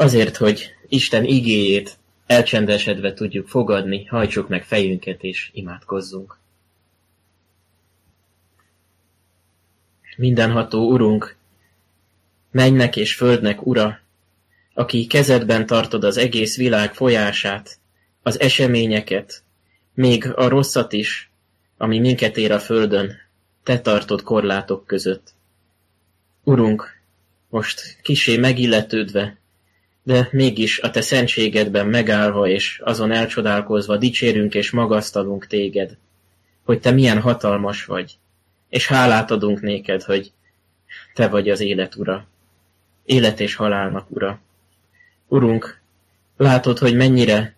Azért, 0.00 0.36
hogy 0.36 0.74
Isten 0.88 1.24
igéjét 1.24 1.96
elcsendesedve 2.26 3.12
tudjuk 3.14 3.48
fogadni, 3.48 4.04
hajtsuk 4.04 4.48
meg 4.48 4.64
fejünket 4.64 5.22
és 5.22 5.50
imádkozzunk. 5.52 6.38
Mindenható 10.16 10.90
Urunk, 10.90 11.36
mennek 12.50 12.96
és 12.96 13.14
földnek 13.14 13.66
Ura, 13.66 14.00
aki 14.74 15.06
kezedben 15.06 15.66
tartod 15.66 16.04
az 16.04 16.16
egész 16.16 16.56
világ 16.56 16.94
folyását, 16.94 17.78
az 18.22 18.40
eseményeket, 18.40 19.42
még 19.94 20.32
a 20.34 20.48
rosszat 20.48 20.92
is, 20.92 21.30
ami 21.76 21.98
minket 21.98 22.36
ér 22.36 22.52
a 22.52 22.60
földön, 22.60 23.12
te 23.62 23.80
tartod 23.80 24.22
korlátok 24.22 24.86
között. 24.86 25.34
Urunk, 26.44 27.00
most 27.48 27.98
kisé 28.02 28.36
megilletődve, 28.36 29.39
de 30.10 30.28
mégis 30.32 30.80
a 30.80 30.90
te 30.90 31.00
szentségedben 31.00 31.86
megállva 31.86 32.48
és 32.48 32.80
azon 32.84 33.12
elcsodálkozva 33.12 33.96
dicsérünk 33.96 34.54
és 34.54 34.70
magasztalunk 34.70 35.46
téged, 35.46 35.96
hogy 36.64 36.80
te 36.80 36.90
milyen 36.90 37.20
hatalmas 37.20 37.84
vagy, 37.84 38.18
és 38.68 38.86
hálát 38.86 39.30
adunk 39.30 39.60
néked, 39.60 40.02
hogy 40.02 40.32
te 41.14 41.28
vagy 41.28 41.48
az 41.50 41.60
élet 41.60 41.96
ura, 41.96 42.26
élet 43.04 43.40
és 43.40 43.54
halálnak 43.54 44.10
ura. 44.10 44.40
Urunk, 45.28 45.80
látod, 46.36 46.78
hogy 46.78 46.94
mennyire 46.94 47.54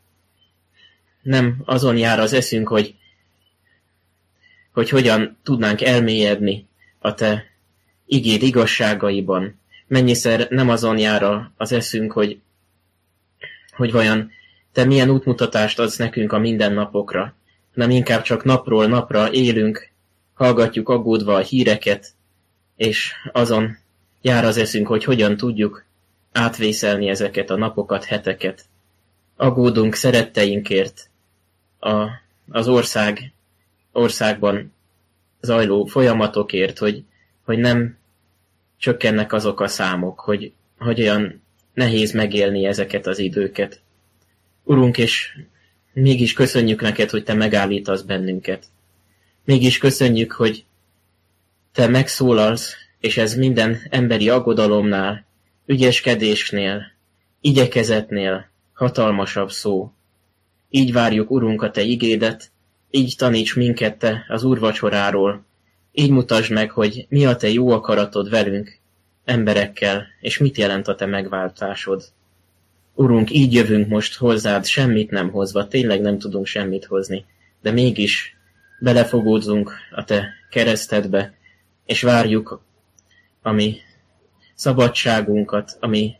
nem 1.23 1.56
azon 1.64 1.97
jár 1.97 2.19
az 2.19 2.33
eszünk, 2.33 2.69
hogy, 2.69 2.95
hogy 4.73 4.89
hogyan 4.89 5.37
tudnánk 5.42 5.83
elmélyedni 5.83 6.66
a 6.98 7.14
te 7.14 7.45
igéd 8.06 8.42
igazságaiban. 8.42 9.61
Mennyiszer 9.92 10.46
nem 10.51 10.69
azon 10.69 10.98
jár 10.98 11.51
az 11.56 11.73
eszünk, 11.73 12.12
hogy, 12.12 12.41
hogy 13.77 13.92
vajon 13.92 14.30
te 14.73 14.84
milyen 14.84 15.11
útmutatást 15.11 15.78
adsz 15.78 15.97
nekünk 15.97 16.33
a 16.33 16.39
mindennapokra, 16.39 17.34
hanem 17.75 17.91
inkább 17.91 18.22
csak 18.22 18.44
napról 18.44 18.86
napra 18.86 19.33
élünk, 19.33 19.91
hallgatjuk 20.34 20.89
aggódva 20.89 21.34
a 21.34 21.41
híreket, 21.41 22.12
és 22.77 23.12
azon 23.33 23.78
jár 24.22 24.44
az 24.44 24.56
eszünk, 24.56 24.86
hogy 24.86 25.05
hogyan 25.05 25.36
tudjuk 25.36 25.84
átvészelni 26.33 27.08
ezeket 27.08 27.50
a 27.50 27.56
napokat, 27.56 28.05
heteket. 28.05 28.64
Aggódunk 29.36 29.95
szeretteinkért, 29.95 31.11
a, 31.80 32.06
az 32.50 32.69
ország, 32.69 33.33
országban 33.92 34.72
zajló 35.41 35.84
folyamatokért, 35.84 36.78
hogy, 36.78 37.05
hogy 37.45 37.58
nem 37.58 38.00
csökkennek 38.83 39.33
azok 39.33 39.61
a 39.61 39.69
számok, 39.69 40.20
hogy, 40.20 40.52
hogy 40.78 41.00
olyan 41.00 41.42
nehéz 41.75 42.12
megélni 42.12 42.64
ezeket 42.64 43.06
az 43.06 43.19
időket. 43.19 43.80
Urunk, 44.64 44.98
és 44.98 45.39
mégis 45.92 46.33
köszönjük 46.33 46.80
neked, 46.80 47.11
hogy 47.11 47.24
te 47.24 47.34
megállítasz 47.34 48.02
bennünket. 48.02 48.64
Mégis 49.44 49.78
köszönjük, 49.78 50.33
hogy 50.33 50.64
te 51.72 51.86
megszólalsz, 51.86 52.74
és 53.00 53.16
ez 53.16 53.34
minden 53.34 53.78
emberi 53.91 54.28
aggodalomnál, 54.28 55.27
ügyeskedésnél, 55.67 56.83
igyekezetnél 57.41 58.50
hatalmasabb 58.72 59.50
szó. 59.50 59.92
Így 60.70 60.92
várjuk, 60.92 61.30
Urunk, 61.30 61.62
a 61.62 61.70
Te 61.70 61.83
igédet, 61.83 62.50
így 62.91 63.14
taníts 63.19 63.56
minket 63.56 63.98
Te 63.98 64.24
az 64.28 64.44
úrvacsoráról, 64.44 65.44
így 65.93 66.11
mutasd 66.11 66.53
meg, 66.53 66.71
hogy 66.71 67.07
mi 67.09 67.27
a 67.27 67.37
Te 67.37 67.48
jó 67.48 67.71
akaratod 67.71 68.31
velünk, 68.31 68.79
emberekkel, 69.25 70.07
és 70.21 70.39
mit 70.39 70.57
jelent 70.57 70.89
a 70.89 70.95
Te 70.95 71.07
megváltásod. 71.07 72.05
Urunk, 72.95 73.31
így 73.31 73.53
jövünk 73.53 73.89
most 73.89 74.17
hozzád, 74.17 74.67
semmit 74.67 75.11
nem 75.11 75.31
hozva, 75.31 75.69
tényleg 75.69 76.01
nem 76.01 76.19
tudunk 76.19 76.47
semmit 76.47 76.85
hozni, 76.85 77.25
de 77.63 77.70
mégis 77.70 78.37
belefogódzunk 78.81 79.73
a 79.91 80.05
Te 80.05 80.29
keresztedbe, 80.51 81.35
és 81.85 82.02
várjuk, 82.02 82.63
ami 83.42 83.77
szabadságunkat, 84.55 85.77
ami 85.81 86.14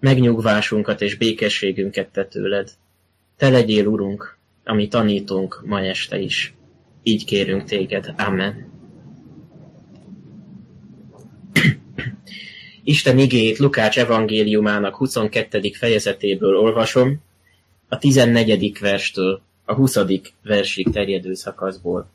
megnyugvásunkat 0.00 1.00
és 1.00 1.14
békességünket 1.14 2.08
te 2.08 2.24
tőled. 2.24 2.70
Te 3.36 3.48
legyél, 3.48 3.86
Urunk, 3.86 4.36
ami 4.64 4.88
tanítunk 4.88 5.62
ma 5.64 5.80
este 5.80 6.18
is. 6.18 6.54
Így 7.02 7.24
kérünk 7.24 7.64
téged. 7.64 8.14
Amen. 8.16 8.67
Isten 12.88 13.18
igéjét 13.18 13.58
Lukács 13.58 13.98
evangéliumának 13.98 14.96
22. 14.96 15.70
fejezetéből 15.72 16.56
olvasom, 16.56 17.22
a 17.88 17.98
14. 17.98 18.78
verstől 18.80 19.40
a 19.64 19.74
20. 19.74 19.98
versig 20.42 20.90
terjedő 20.90 21.34
szakaszból. 21.34 22.10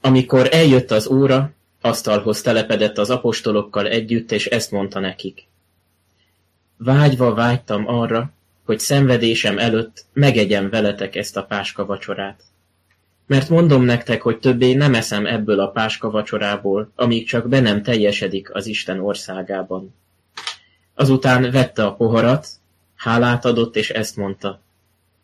Amikor 0.00 0.48
eljött 0.50 0.90
az 0.90 1.06
óra, 1.06 1.52
asztalhoz 1.80 2.40
telepedett 2.40 2.98
az 2.98 3.10
apostolokkal 3.10 3.86
együtt, 3.88 4.32
és 4.32 4.46
ezt 4.46 4.70
mondta 4.70 5.00
nekik. 5.00 5.46
Vágyva 6.76 7.34
vágytam 7.34 7.88
arra, 7.88 8.30
hogy 8.64 8.78
szenvedésem 8.78 9.58
előtt 9.58 10.04
megegyem 10.12 10.70
veletek 10.70 11.16
ezt 11.16 11.36
a 11.36 11.44
páska 11.44 11.86
vacsorát. 11.86 12.42
Mert 13.28 13.48
mondom 13.48 13.82
nektek, 13.82 14.22
hogy 14.22 14.38
többé 14.38 14.72
nem 14.74 14.94
eszem 14.94 15.26
ebből 15.26 15.60
a 15.60 15.70
páska 15.70 16.10
vacsorából, 16.10 16.92
amíg 16.94 17.26
csak 17.26 17.48
be 17.48 17.60
nem 17.60 17.82
teljesedik 17.82 18.54
az 18.54 18.66
Isten 18.66 19.00
országában. 19.00 19.94
Azután 20.94 21.50
vette 21.50 21.84
a 21.84 21.94
poharat, 21.94 22.48
hálát 22.96 23.44
adott, 23.44 23.76
és 23.76 23.90
ezt 23.90 24.16
mondta. 24.16 24.60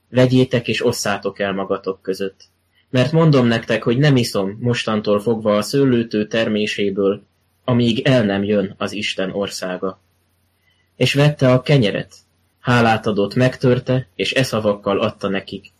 Vegyétek 0.08 0.68
és 0.68 0.84
osszátok 0.86 1.38
el 1.38 1.52
magatok 1.52 2.02
között. 2.02 2.44
Mert 2.90 3.12
mondom 3.12 3.46
nektek, 3.46 3.82
hogy 3.82 3.98
nem 3.98 4.16
iszom 4.16 4.58
mostantól 4.60 5.20
fogva 5.20 5.56
a 5.56 5.62
szőlőtő 5.62 6.26
terméséből, 6.26 7.22
amíg 7.64 8.06
el 8.06 8.24
nem 8.24 8.44
jön 8.44 8.74
az 8.78 8.92
Isten 8.92 9.30
országa. 9.30 10.00
És 10.96 11.14
vette 11.14 11.52
a 11.52 11.62
kenyeret, 11.62 12.14
hálát 12.60 13.06
adott, 13.06 13.34
megtörte, 13.34 14.08
és 14.14 14.32
eszavakkal 14.32 15.00
adta 15.00 15.28
nekik. 15.28 15.72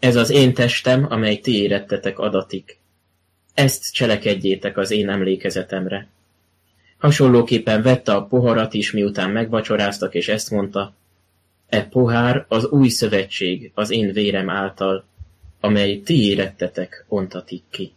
Ez 0.00 0.16
az 0.16 0.30
én 0.30 0.54
testem, 0.54 1.06
amely 1.08 1.36
ti 1.36 1.62
érettetek 1.62 2.18
adatik. 2.18 2.78
Ezt 3.54 3.92
cselekedjétek 3.92 4.76
az 4.76 4.90
én 4.90 5.08
emlékezetemre. 5.08 6.08
Hasonlóképpen 6.98 7.82
vette 7.82 8.14
a 8.14 8.24
poharat 8.24 8.74
is, 8.74 8.92
miután 8.92 9.30
megvacsoráztak, 9.30 10.14
és 10.14 10.28
ezt 10.28 10.50
mondta, 10.50 10.94
E 11.70 11.84
pohár 11.84 12.44
az 12.48 12.66
új 12.66 12.88
szövetség 12.88 13.70
az 13.74 13.90
én 13.90 14.12
vérem 14.12 14.50
által, 14.50 15.04
amely 15.60 16.00
ti 16.00 16.24
érettetek 16.28 17.04
ontatik 17.08 17.62
ki. 17.70 17.92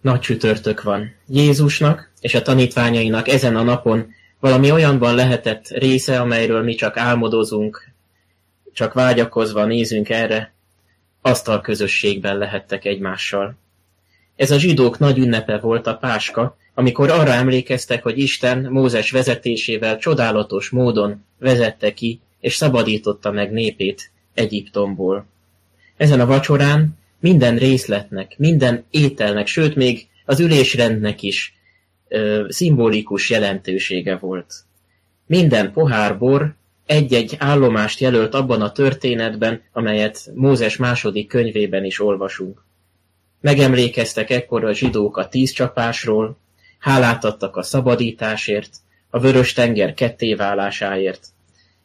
Nagy 0.00 0.20
csütörtök 0.20 0.82
van. 0.82 1.14
Jézusnak 1.28 2.10
és 2.20 2.34
a 2.34 2.42
tanítványainak 2.42 3.28
ezen 3.28 3.56
a 3.56 3.62
napon 3.62 4.14
valami 4.44 4.70
olyanban 4.70 5.14
lehetett 5.14 5.68
része, 5.68 6.20
amelyről 6.20 6.62
mi 6.62 6.74
csak 6.74 6.96
álmodozunk, 6.96 7.88
csak 8.72 8.92
vágyakozva 8.92 9.64
nézünk 9.64 10.08
erre, 10.08 10.52
asztal 11.22 11.60
közösségben 11.60 12.38
lehettek 12.38 12.84
egymással. 12.84 13.56
Ez 14.36 14.50
a 14.50 14.58
zsidók 14.58 14.98
nagy 14.98 15.18
ünnepe 15.18 15.58
volt 15.58 15.86
a 15.86 15.96
Páska, 15.96 16.56
amikor 16.74 17.10
arra 17.10 17.30
emlékeztek, 17.30 18.02
hogy 18.02 18.18
Isten 18.18 18.66
Mózes 18.70 19.10
vezetésével 19.10 19.98
csodálatos 19.98 20.70
módon 20.70 21.24
vezette 21.38 21.94
ki 21.94 22.20
és 22.40 22.54
szabadította 22.54 23.30
meg 23.30 23.52
népét 23.52 24.10
Egyiptomból. 24.34 25.26
Ezen 25.96 26.20
a 26.20 26.26
vacsorán 26.26 26.98
minden 27.20 27.56
részletnek, 27.56 28.34
minden 28.38 28.84
ételnek, 28.90 29.46
sőt 29.46 29.74
még 29.74 30.06
az 30.24 30.40
ülésrendnek 30.40 31.22
is 31.22 31.54
ö, 32.08 32.46
szimbolikus 32.48 33.30
jelentősége 33.30 34.16
volt. 34.16 34.54
Minden 35.26 35.72
pohár 35.72 36.18
bor 36.18 36.54
egy-egy 36.86 37.36
állomást 37.38 38.00
jelölt 38.00 38.34
abban 38.34 38.62
a 38.62 38.72
történetben, 38.72 39.62
amelyet 39.72 40.30
Mózes 40.34 40.76
második 40.76 41.28
könyvében 41.28 41.84
is 41.84 42.00
olvasunk. 42.00 42.64
Megemlékeztek 43.40 44.30
ekkor 44.30 44.64
a 44.64 44.72
zsidók 44.72 45.16
a 45.16 45.28
tíz 45.28 45.52
csapásról, 45.52 46.36
hálát 46.78 47.24
adtak 47.24 47.56
a 47.56 47.62
szabadításért, 47.62 48.76
a 49.10 49.18
vörös 49.18 49.52
tenger 49.52 49.94
kettéválásáért, 49.94 51.26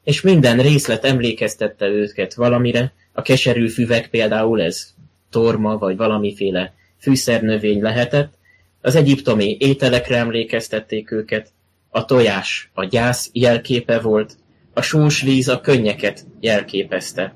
és 0.04 0.22
minden 0.22 0.58
részlet 0.58 1.06
emlékeztette 1.06 1.88
őket 1.88 2.34
valamire, 2.34 2.94
a 3.14 3.22
keserű 3.22 3.68
füvek 3.68 4.10
például 4.10 4.62
ez 4.62 4.94
torma 5.30 5.78
vagy 5.78 5.98
valamiféle 5.98 6.74
fűszernövény 6.98 7.82
lehetett, 7.82 8.34
az 8.82 8.96
egyiptomi 8.96 9.58
ételekre 9.60 10.18
emlékeztették 10.18 11.12
őket, 11.12 11.52
a 11.90 12.06
tojás 12.06 12.70
a 12.74 12.84
gyász 12.84 13.30
jelképe 13.34 14.00
volt, 14.00 14.38
a 14.74 14.82
sós 14.82 15.22
víz 15.22 15.48
a 15.48 15.62
könnyeket 15.62 16.26
jelképezte. 16.40 17.36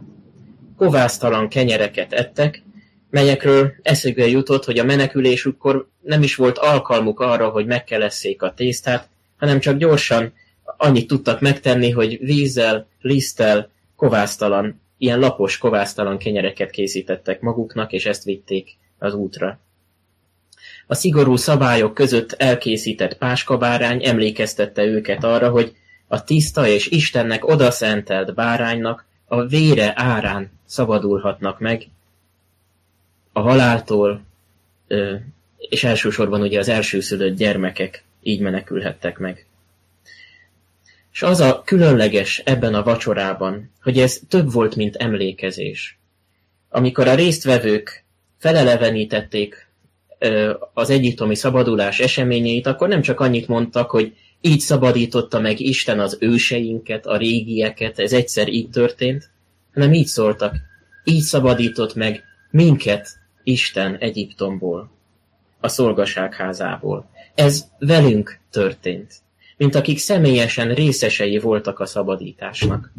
Kovásztalan 0.77 1.49
kenyereket 1.49 2.13
ettek, 2.13 2.63
melyekről 3.09 3.73
eszükbe 3.81 4.27
jutott, 4.27 4.65
hogy 4.65 4.79
a 4.79 4.83
menekülésükkor 4.83 5.87
nem 6.01 6.23
is 6.23 6.35
volt 6.35 6.57
alkalmuk 6.57 7.19
arra, 7.19 7.49
hogy 7.49 7.65
megkelesszék 7.65 8.41
a 8.41 8.53
tésztát, 8.53 9.09
hanem 9.37 9.59
csak 9.59 9.77
gyorsan 9.77 10.33
annyit 10.77 11.07
tudtak 11.07 11.41
megtenni, 11.41 11.89
hogy 11.89 12.19
vízzel, 12.19 12.87
liszttel, 13.01 13.69
kovásztalan, 13.95 14.81
ilyen 14.97 15.19
lapos 15.19 15.57
kovásztalan 15.57 16.17
kenyereket 16.17 16.69
készítettek 16.69 17.41
maguknak, 17.41 17.91
és 17.91 18.05
ezt 18.05 18.23
vitték 18.23 18.77
az 18.97 19.13
útra. 19.13 19.59
A 20.87 20.95
szigorú 20.95 21.35
szabályok 21.35 21.93
között 21.93 22.31
elkészített 22.31 23.17
páskabárány 23.17 24.05
emlékeztette 24.05 24.83
őket 24.83 25.23
arra, 25.23 25.49
hogy 25.49 25.75
a 26.07 26.23
tiszta 26.23 26.67
és 26.67 26.87
Istennek 26.87 27.47
odaszentelt 27.47 28.33
báránynak 28.33 29.05
a 29.25 29.45
vére 29.45 29.93
árán 29.95 30.51
szabadulhatnak 30.65 31.59
meg 31.59 31.87
a 33.31 33.39
haláltól, 33.39 34.21
és 35.57 35.83
elsősorban 35.83 36.41
ugye 36.41 36.59
az 36.59 36.67
elsőszülött 36.67 37.37
gyermekek 37.37 38.03
így 38.21 38.39
menekülhettek 38.39 39.17
meg. 39.17 39.45
És 41.13 41.21
az 41.21 41.39
a 41.39 41.61
különleges 41.65 42.39
ebben 42.45 42.73
a 42.73 42.83
vacsorában, 42.83 43.71
hogy 43.81 43.99
ez 43.99 44.19
több 44.27 44.51
volt, 44.51 44.75
mint 44.75 44.95
emlékezés. 44.95 45.97
Amikor 46.69 47.07
a 47.07 47.15
résztvevők 47.15 48.03
felelevenítették 48.37 49.67
az 50.73 50.89
egyiptomi 50.89 51.35
szabadulás 51.35 51.99
eseményeit, 51.99 52.67
akkor 52.67 52.87
nem 52.87 53.01
csak 53.01 53.19
annyit 53.19 53.47
mondtak, 53.47 53.89
hogy 53.89 54.13
így 54.41 54.59
szabadította 54.59 55.39
meg 55.39 55.59
Isten 55.59 55.99
az 55.99 56.17
őseinket, 56.19 57.05
a 57.05 57.17
régieket, 57.17 57.99
ez 57.99 58.13
egyszer 58.13 58.47
így 58.47 58.69
történt, 58.69 59.29
hanem 59.73 59.93
így 59.93 60.05
szóltak, 60.05 60.55
így 61.03 61.21
szabadított 61.21 61.95
meg 61.95 62.23
minket 62.51 63.07
Isten 63.43 63.97
Egyiptomból, 63.97 64.91
a 65.59 65.67
szolgaságházából. 65.67 67.09
Ez 67.35 67.67
velünk 67.79 68.39
történt, 68.51 69.13
mint 69.57 69.75
akik 69.75 69.97
személyesen 69.97 70.73
részesei 70.73 71.37
voltak 71.37 71.79
a 71.79 71.85
szabadításnak. 71.85 72.91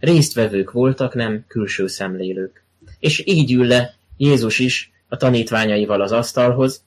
Résztvevők 0.00 0.70
voltak, 0.70 1.14
nem 1.14 1.44
külső 1.48 1.86
szemlélők. 1.86 2.64
És 2.98 3.22
így 3.26 3.52
ül 3.52 3.66
le 3.66 3.94
Jézus 4.16 4.58
is 4.58 4.92
a 5.14 5.16
tanítványaival 5.16 6.00
az 6.00 6.12
asztalhoz, 6.12 6.84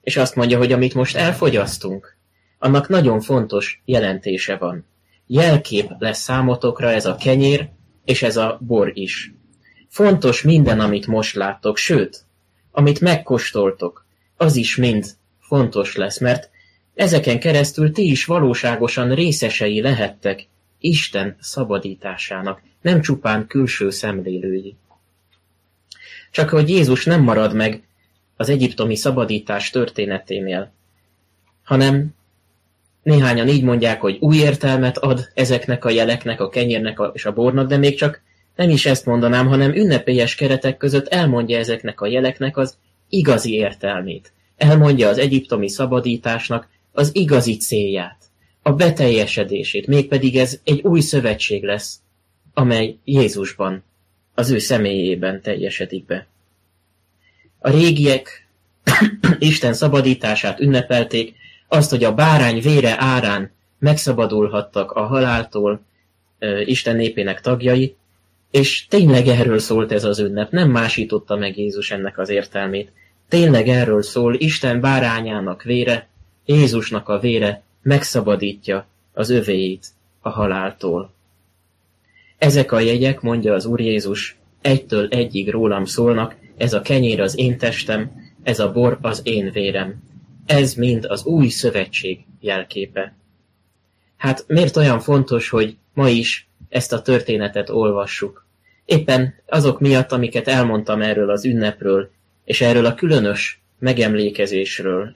és 0.00 0.16
azt 0.16 0.34
mondja, 0.34 0.58
hogy 0.58 0.72
amit 0.72 0.94
most 0.94 1.16
elfogyasztunk, 1.16 2.16
annak 2.58 2.88
nagyon 2.88 3.20
fontos 3.20 3.82
jelentése 3.84 4.56
van. 4.56 4.86
Jelkép 5.26 5.90
lesz 5.98 6.20
számotokra 6.20 6.90
ez 6.90 7.06
a 7.06 7.16
kenyér, 7.16 7.68
és 8.04 8.22
ez 8.22 8.36
a 8.36 8.58
bor 8.60 8.90
is. 8.94 9.32
Fontos 9.88 10.42
minden, 10.42 10.80
amit 10.80 11.06
most 11.06 11.34
láttok, 11.34 11.76
sőt, 11.76 12.24
amit 12.70 13.00
megkóstoltok, 13.00 14.06
az 14.36 14.56
is 14.56 14.76
mind 14.76 15.06
fontos 15.40 15.96
lesz, 15.96 16.18
mert 16.18 16.50
ezeken 16.94 17.38
keresztül 17.38 17.92
ti 17.92 18.10
is 18.10 18.24
valóságosan 18.24 19.14
részesei 19.14 19.80
lehettek 19.80 20.46
Isten 20.78 21.36
szabadításának, 21.40 22.62
nem 22.80 23.00
csupán 23.00 23.46
külső 23.46 23.90
szemlélői. 23.90 24.76
Csak 26.30 26.48
hogy 26.48 26.68
Jézus 26.68 27.04
nem 27.04 27.22
marad 27.22 27.54
meg 27.54 27.82
az 28.36 28.48
egyiptomi 28.48 28.96
szabadítás 28.96 29.70
történeténél, 29.70 30.72
hanem 31.64 32.14
néhányan 33.02 33.48
így 33.48 33.62
mondják, 33.62 34.00
hogy 34.00 34.16
új 34.20 34.36
értelmet 34.36 34.98
ad 34.98 35.28
ezeknek 35.34 35.84
a 35.84 35.90
jeleknek, 35.90 36.40
a 36.40 36.48
kenyérnek 36.48 36.98
és 37.12 37.24
a 37.24 37.32
bornak, 37.32 37.68
de 37.68 37.76
még 37.76 37.96
csak 37.96 38.22
nem 38.56 38.70
is 38.70 38.86
ezt 38.86 39.06
mondanám, 39.06 39.46
hanem 39.46 39.74
ünnepélyes 39.74 40.34
keretek 40.34 40.76
között 40.76 41.08
elmondja 41.08 41.58
ezeknek 41.58 42.00
a 42.00 42.06
jeleknek 42.06 42.56
az 42.56 42.76
igazi 43.08 43.54
értelmét. 43.54 44.32
Elmondja 44.56 45.08
az 45.08 45.18
egyiptomi 45.18 45.68
szabadításnak 45.68 46.68
az 46.92 47.10
igazi 47.14 47.56
célját, 47.56 48.16
a 48.62 48.72
beteljesedését, 48.72 49.86
mégpedig 49.86 50.36
ez 50.36 50.60
egy 50.64 50.80
új 50.80 51.00
szövetség 51.00 51.64
lesz, 51.64 52.00
amely 52.54 52.96
Jézusban, 53.04 53.84
az 54.38 54.50
ő 54.50 54.58
személyében 54.58 55.42
teljesedik 55.42 56.04
be. 56.04 56.26
A 57.58 57.70
régiek 57.70 58.46
Isten 59.38 59.72
szabadítását 59.72 60.60
ünnepelték, 60.60 61.34
azt, 61.68 61.90
hogy 61.90 62.04
a 62.04 62.14
bárány 62.14 62.60
vére 62.60 62.94
árán 62.98 63.50
megszabadulhattak 63.78 64.92
a 64.92 65.06
haláltól 65.06 65.80
Isten 66.64 66.96
népének 66.96 67.40
tagjai, 67.40 67.96
és 68.50 68.86
tényleg 68.86 69.26
erről 69.26 69.58
szólt 69.58 69.92
ez 69.92 70.04
az 70.04 70.18
ünnep, 70.18 70.50
nem 70.50 70.70
másította 70.70 71.36
meg 71.36 71.58
Jézus 71.58 71.90
ennek 71.90 72.18
az 72.18 72.28
értelmét. 72.28 72.92
Tényleg 73.28 73.68
erről 73.68 74.02
szól, 74.02 74.34
Isten 74.34 74.80
bárányának 74.80 75.62
vére, 75.62 76.08
Jézusnak 76.46 77.08
a 77.08 77.18
vére 77.18 77.62
megszabadítja 77.82 78.86
az 79.12 79.30
övéit 79.30 79.86
a 80.20 80.28
haláltól. 80.28 81.16
Ezek 82.38 82.72
a 82.72 82.80
jegyek, 82.80 83.20
mondja 83.20 83.54
az 83.54 83.64
Úr 83.64 83.80
Jézus, 83.80 84.36
egytől 84.60 85.08
egyig 85.08 85.50
rólam 85.50 85.84
szólnak, 85.84 86.36
ez 86.56 86.72
a 86.72 86.80
kenyér 86.80 87.20
az 87.20 87.38
én 87.38 87.58
testem, 87.58 88.10
ez 88.42 88.58
a 88.58 88.72
bor 88.72 88.98
az 89.00 89.20
én 89.24 89.50
vérem. 89.50 90.02
Ez 90.46 90.74
mind 90.74 91.04
az 91.04 91.24
új 91.24 91.48
szövetség 91.48 92.24
jelképe. 92.40 93.16
Hát 94.16 94.44
miért 94.46 94.76
olyan 94.76 95.00
fontos, 95.00 95.48
hogy 95.48 95.76
ma 95.94 96.08
is 96.08 96.48
ezt 96.68 96.92
a 96.92 97.02
történetet 97.02 97.70
olvassuk. 97.70 98.46
Éppen 98.84 99.34
azok 99.46 99.80
miatt, 99.80 100.12
amiket 100.12 100.48
elmondtam 100.48 101.02
erről 101.02 101.30
az 101.30 101.44
ünnepről, 101.44 102.10
és 102.44 102.60
erről 102.60 102.86
a 102.86 102.94
különös 102.94 103.60
megemlékezésről. 103.78 105.12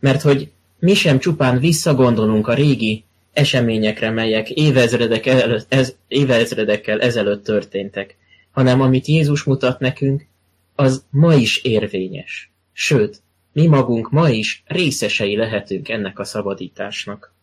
Mert 0.00 0.22
hogy 0.22 0.50
mi 0.78 0.94
sem 0.94 1.18
csupán 1.18 1.58
visszagondolunk 1.58 2.48
a 2.48 2.54
régi 2.54 3.04
eseményekre, 3.34 4.10
melyek 4.10 4.50
évezredek 4.50 5.26
előtt, 5.26 5.66
ez, 5.68 5.96
évezredekkel 6.08 7.00
ezelőtt 7.00 7.44
történtek, 7.44 8.16
hanem 8.50 8.80
amit 8.80 9.06
Jézus 9.06 9.42
mutat 9.42 9.78
nekünk, 9.78 10.26
az 10.74 11.04
ma 11.10 11.34
is 11.34 11.56
érvényes. 11.56 12.50
Sőt, 12.72 13.22
mi 13.52 13.66
magunk 13.66 14.10
ma 14.10 14.28
is 14.28 14.62
részesei 14.66 15.36
lehetünk 15.36 15.88
ennek 15.88 16.18
a 16.18 16.24
szabadításnak. 16.24 17.34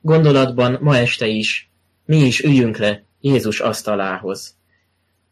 Gondolatban 0.00 0.78
ma 0.80 0.96
este 0.96 1.26
is 1.26 1.70
mi 2.06 2.16
is 2.16 2.42
üljünk 2.42 2.76
le 2.76 3.02
Jézus 3.20 3.60
asztalához. 3.60 4.54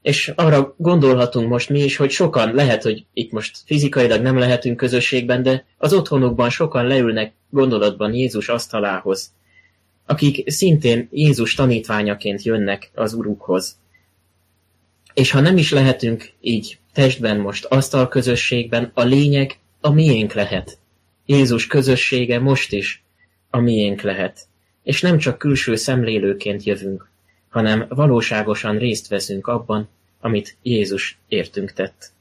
És 0.03 0.33
arra 0.37 0.75
gondolhatunk 0.79 1.49
most 1.49 1.69
mi 1.69 1.83
is, 1.83 1.97
hogy 1.97 2.11
sokan, 2.11 2.55
lehet, 2.55 2.83
hogy 2.83 3.05
itt 3.13 3.33
most 3.33 3.57
fizikailag 3.65 4.21
nem 4.21 4.39
lehetünk 4.39 4.77
közösségben, 4.77 5.43
de 5.43 5.67
az 5.79 5.93
otthonukban 5.93 6.51
sokan 6.51 6.87
leülnek 6.87 7.33
gondolatban 7.51 8.15
Jézus 8.15 8.49
asztalához, 8.49 9.33
akik 10.07 10.51
szintén 10.51 11.09
Jézus 11.13 11.55
tanítványaként 11.55 12.43
jönnek 12.43 12.91
az 12.95 13.13
Urukhoz. 13.13 13.79
És 15.15 15.31
ha 15.31 15.41
nem 15.41 15.57
is 15.57 15.71
lehetünk 15.71 16.33
így 16.41 16.79
testben 16.93 17.41
most 17.41 17.65
asztal 17.65 18.09
közösségben, 18.09 18.91
a 18.95 19.03
lényeg 19.03 19.59
a 19.81 19.91
miénk 19.91 20.33
lehet. 20.33 20.79
Jézus 21.27 21.67
közössége 21.67 22.39
most 22.39 22.73
is 22.73 23.03
a 23.51 23.59
miénk 23.59 24.01
lehet 24.01 24.49
és 24.85 25.01
nem 25.01 25.19
csak 25.19 25.39
külső 25.39 25.77
szemlélőként 25.77 26.63
jövünk, 26.63 27.09
hanem 27.49 27.87
valóságosan 27.89 28.79
részt 28.79 29.09
veszünk 29.09 29.47
abban, 29.47 29.89
amit 30.21 30.57
Jézus 30.63 31.19
értünk 31.29 31.73
tett. 31.73 32.13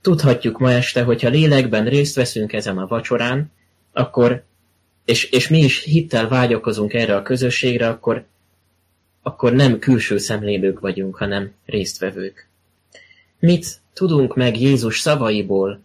Tudhatjuk 0.00 0.58
ma 0.58 0.72
este, 0.72 1.02
hogyha 1.02 1.28
lélekben 1.28 1.84
részt 1.84 2.14
veszünk 2.14 2.52
ezen 2.52 2.78
a 2.78 2.86
vacsorán, 2.86 3.52
akkor, 3.92 4.44
és, 5.06 5.24
és 5.24 5.48
mi 5.48 5.58
is 5.58 5.82
hittel 5.82 6.28
vágyakozunk 6.28 6.94
erre 6.94 7.16
a 7.16 7.22
közösségre, 7.22 7.88
akkor, 7.88 8.24
akkor 9.22 9.52
nem 9.52 9.78
külső 9.78 10.18
szemlélők 10.18 10.80
vagyunk, 10.80 11.16
hanem 11.16 11.52
résztvevők. 11.66 12.48
Mit 13.38 13.80
tudunk 13.92 14.34
meg 14.36 14.60
Jézus 14.60 15.00
szavaiból, 15.00 15.80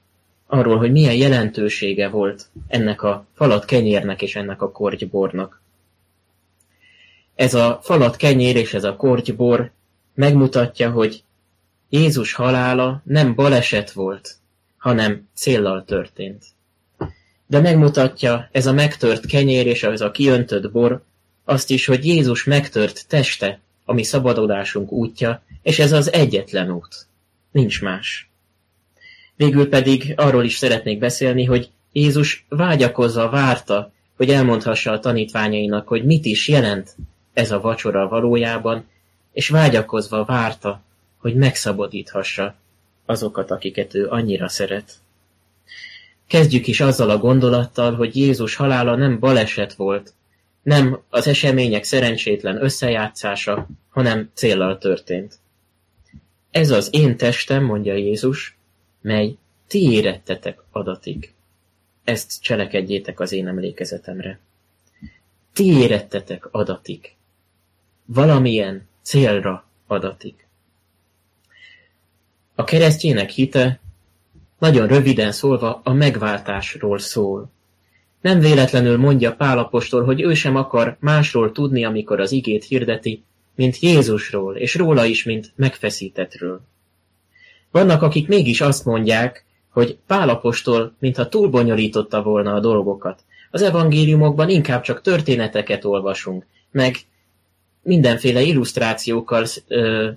arról, 0.47 0.77
hogy 0.77 0.91
milyen 0.91 1.15
jelentősége 1.15 2.09
volt 2.09 2.49
ennek 2.67 3.01
a 3.01 3.25
falat 3.33 3.65
kenyérnek 3.65 4.21
és 4.21 4.35
ennek 4.35 4.61
a 4.61 4.71
kortybornak? 4.71 5.61
Ez 7.35 7.53
a 7.53 7.79
falat 7.83 8.15
kenyér 8.15 8.55
és 8.55 8.73
ez 8.73 8.83
a 8.83 8.95
kortybor 8.95 9.71
megmutatja, 10.13 10.91
hogy 10.91 11.23
Jézus 11.89 12.33
halála 12.33 13.01
nem 13.05 13.35
baleset 13.35 13.91
volt, 13.91 14.35
hanem 14.77 15.27
céllal 15.33 15.83
történt. 15.85 16.45
De 17.51 17.59
megmutatja 17.59 18.49
ez 18.51 18.65
a 18.65 18.73
megtört 18.73 19.25
kenyér 19.25 19.67
és 19.67 19.83
ez 19.83 20.01
a 20.01 20.11
kiöntött 20.11 20.71
bor 20.71 21.03
azt 21.45 21.69
is, 21.69 21.85
hogy 21.85 22.05
Jézus 22.05 22.43
megtört 22.43 23.07
teste, 23.07 23.59
ami 23.85 24.03
szabadodásunk 24.03 24.91
útja, 24.91 25.43
és 25.61 25.79
ez 25.79 25.91
az 25.91 26.13
egyetlen 26.13 26.71
út. 26.71 27.07
Nincs 27.51 27.81
más. 27.81 28.29
Végül 29.35 29.69
pedig 29.69 30.13
arról 30.15 30.43
is 30.43 30.57
szeretnék 30.57 30.99
beszélni, 30.99 31.45
hogy 31.45 31.69
Jézus 31.91 32.45
vágyakozva 32.49 33.29
várta, 33.29 33.91
hogy 34.17 34.29
elmondhassa 34.29 34.91
a 34.91 34.99
tanítványainak, 34.99 35.87
hogy 35.87 36.05
mit 36.05 36.25
is 36.25 36.47
jelent 36.47 36.95
ez 37.33 37.51
a 37.51 37.61
vacsora 37.61 38.07
valójában, 38.07 38.85
és 39.33 39.49
vágyakozva 39.49 40.23
várta, 40.25 40.81
hogy 41.17 41.35
megszabadíthassa 41.35 42.55
azokat, 43.05 43.51
akiket 43.51 43.95
ő 43.95 44.07
annyira 44.07 44.47
szeret. 44.47 44.93
Kezdjük 46.31 46.67
is 46.67 46.79
azzal 46.79 47.09
a 47.09 47.17
gondolattal, 47.17 47.95
hogy 47.95 48.15
Jézus 48.15 48.55
halála 48.55 48.95
nem 48.95 49.19
baleset 49.19 49.73
volt, 49.73 50.13
nem 50.63 51.01
az 51.09 51.27
események 51.27 51.83
szerencsétlen 51.83 52.63
összejátszása, 52.63 53.67
hanem 53.89 54.29
céllal 54.33 54.77
történt. 54.77 55.39
Ez 56.51 56.69
az 56.69 56.89
én 56.91 57.17
testem, 57.17 57.63
mondja 57.63 57.93
Jézus, 57.93 58.57
mely 59.01 59.35
ti 59.67 59.91
érettetek 59.91 60.61
adatik. 60.71 61.33
Ezt 62.03 62.41
cselekedjétek 62.41 63.19
az 63.19 63.31
én 63.31 63.47
emlékezetemre. 63.47 64.39
Ti 65.53 65.65
érettetek 65.65 66.47
adatik. 66.51 67.15
Valamilyen 68.05 68.87
célra 69.01 69.65
adatik. 69.87 70.47
A 72.55 72.63
keresztjének 72.63 73.29
hite, 73.29 73.80
nagyon 74.61 74.87
röviden 74.87 75.31
szólva, 75.31 75.81
a 75.83 75.93
megváltásról 75.93 76.99
szól. 76.99 77.51
Nem 78.21 78.39
véletlenül 78.39 78.97
mondja 78.97 79.35
Pálapostól, 79.35 80.03
hogy 80.03 80.21
ő 80.21 80.33
sem 80.33 80.55
akar 80.55 80.97
másról 80.99 81.51
tudni, 81.51 81.85
amikor 81.85 82.19
az 82.19 82.31
igét 82.31 82.63
hirdeti, 82.63 83.23
mint 83.55 83.79
Jézusról, 83.79 84.55
és 84.55 84.75
róla 84.75 85.05
is, 85.05 85.23
mint 85.23 85.51
megfeszítetről. 85.55 86.61
Vannak, 87.71 88.01
akik 88.01 88.27
mégis 88.27 88.61
azt 88.61 88.85
mondják, 88.85 89.45
hogy 89.69 89.97
Pálapostól, 90.07 90.95
mintha 90.99 91.29
túlbonyolította 91.29 92.21
volna 92.21 92.53
a 92.53 92.59
dolgokat. 92.59 93.23
Az 93.51 93.61
evangéliumokban 93.61 94.49
inkább 94.49 94.81
csak 94.81 95.01
történeteket 95.01 95.85
olvasunk, 95.85 96.45
meg 96.71 96.95
mindenféle 97.81 98.41
illusztrációkkal 98.41 99.45
ö, 99.67 100.09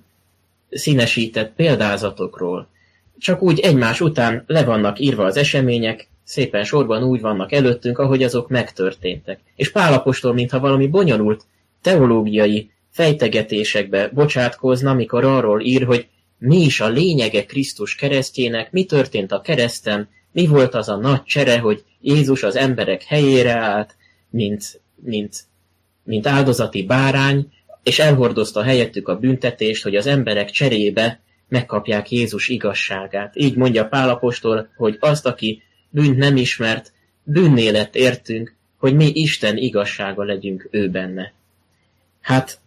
színesített 0.70 1.54
példázatokról. 1.54 2.72
Csak 3.18 3.42
úgy 3.42 3.61
egymás 3.61 4.00
után 4.00 4.44
le 4.47 4.64
vannak 4.64 4.99
írva 4.99 5.25
az 5.25 5.37
események, 5.37 6.09
szépen 6.25 6.64
sorban 6.64 7.02
úgy 7.02 7.21
vannak 7.21 7.52
előttünk, 7.52 7.99
ahogy 7.99 8.23
azok 8.23 8.49
megtörténtek. 8.49 9.40
És 9.56 9.71
Pálapostól, 9.71 10.33
mintha 10.33 10.61
valami 10.61 10.87
bonyolult 10.87 11.44
teológiai 11.83 12.71
fejtegetésekbe 12.90 14.09
bocsátkozna, 14.09 14.94
mikor 14.94 15.25
arról 15.25 15.61
ír, 15.61 15.85
hogy 15.85 16.06
mi 16.38 16.56
is 16.56 16.80
a 16.80 16.88
lényege 16.88 17.44
Krisztus 17.44 17.94
keresztjének, 17.94 18.73
mi 18.73 18.85
történt 18.85 19.33
a 19.33 19.40
kereszten, 19.40 20.09
mi 20.33 20.47
volt 20.47 20.75
az 20.75 20.88
a 20.88 20.97
nagy 20.97 21.23
csere, 21.23 21.59
hogy 21.59 21.85
Jézus 22.00 22.42
az 22.42 22.56
emberek 22.56 23.02
helyére 23.02 23.52
állt, 23.52 23.97
mint, 24.30 24.80
mint, 24.94 25.44
mint 26.04 26.26
áldozati 26.26 26.83
bárány, 26.83 27.49
és 27.83 27.99
elhordozta 27.99 28.62
helyettük 28.62 29.09
a 29.09 29.18
büntetést, 29.18 29.83
hogy 29.83 29.97
az 29.97 30.06
emberek 30.06 30.50
cserébe 30.50 31.21
megkapják 31.48 32.10
Jézus 32.10 32.48
igazságát. 32.48 33.36
Így 33.36 33.56
mondja 33.56 33.88
Pálapostól, 33.88 34.68
hogy 34.76 34.96
azt, 35.00 35.26
aki 35.26 35.62
bűnt 35.90 36.16
nem 36.16 36.36
ismert, 36.36 36.92
bűnné 37.22 37.68
lett 37.68 37.94
értünk, 37.94 38.54
hogy 38.78 38.94
mi 38.94 39.10
Isten 39.14 39.56
igazsága 39.56 40.24
legyünk 40.24 40.68
ő 40.70 40.90
benne. 40.90 41.32
Hát 42.20 42.60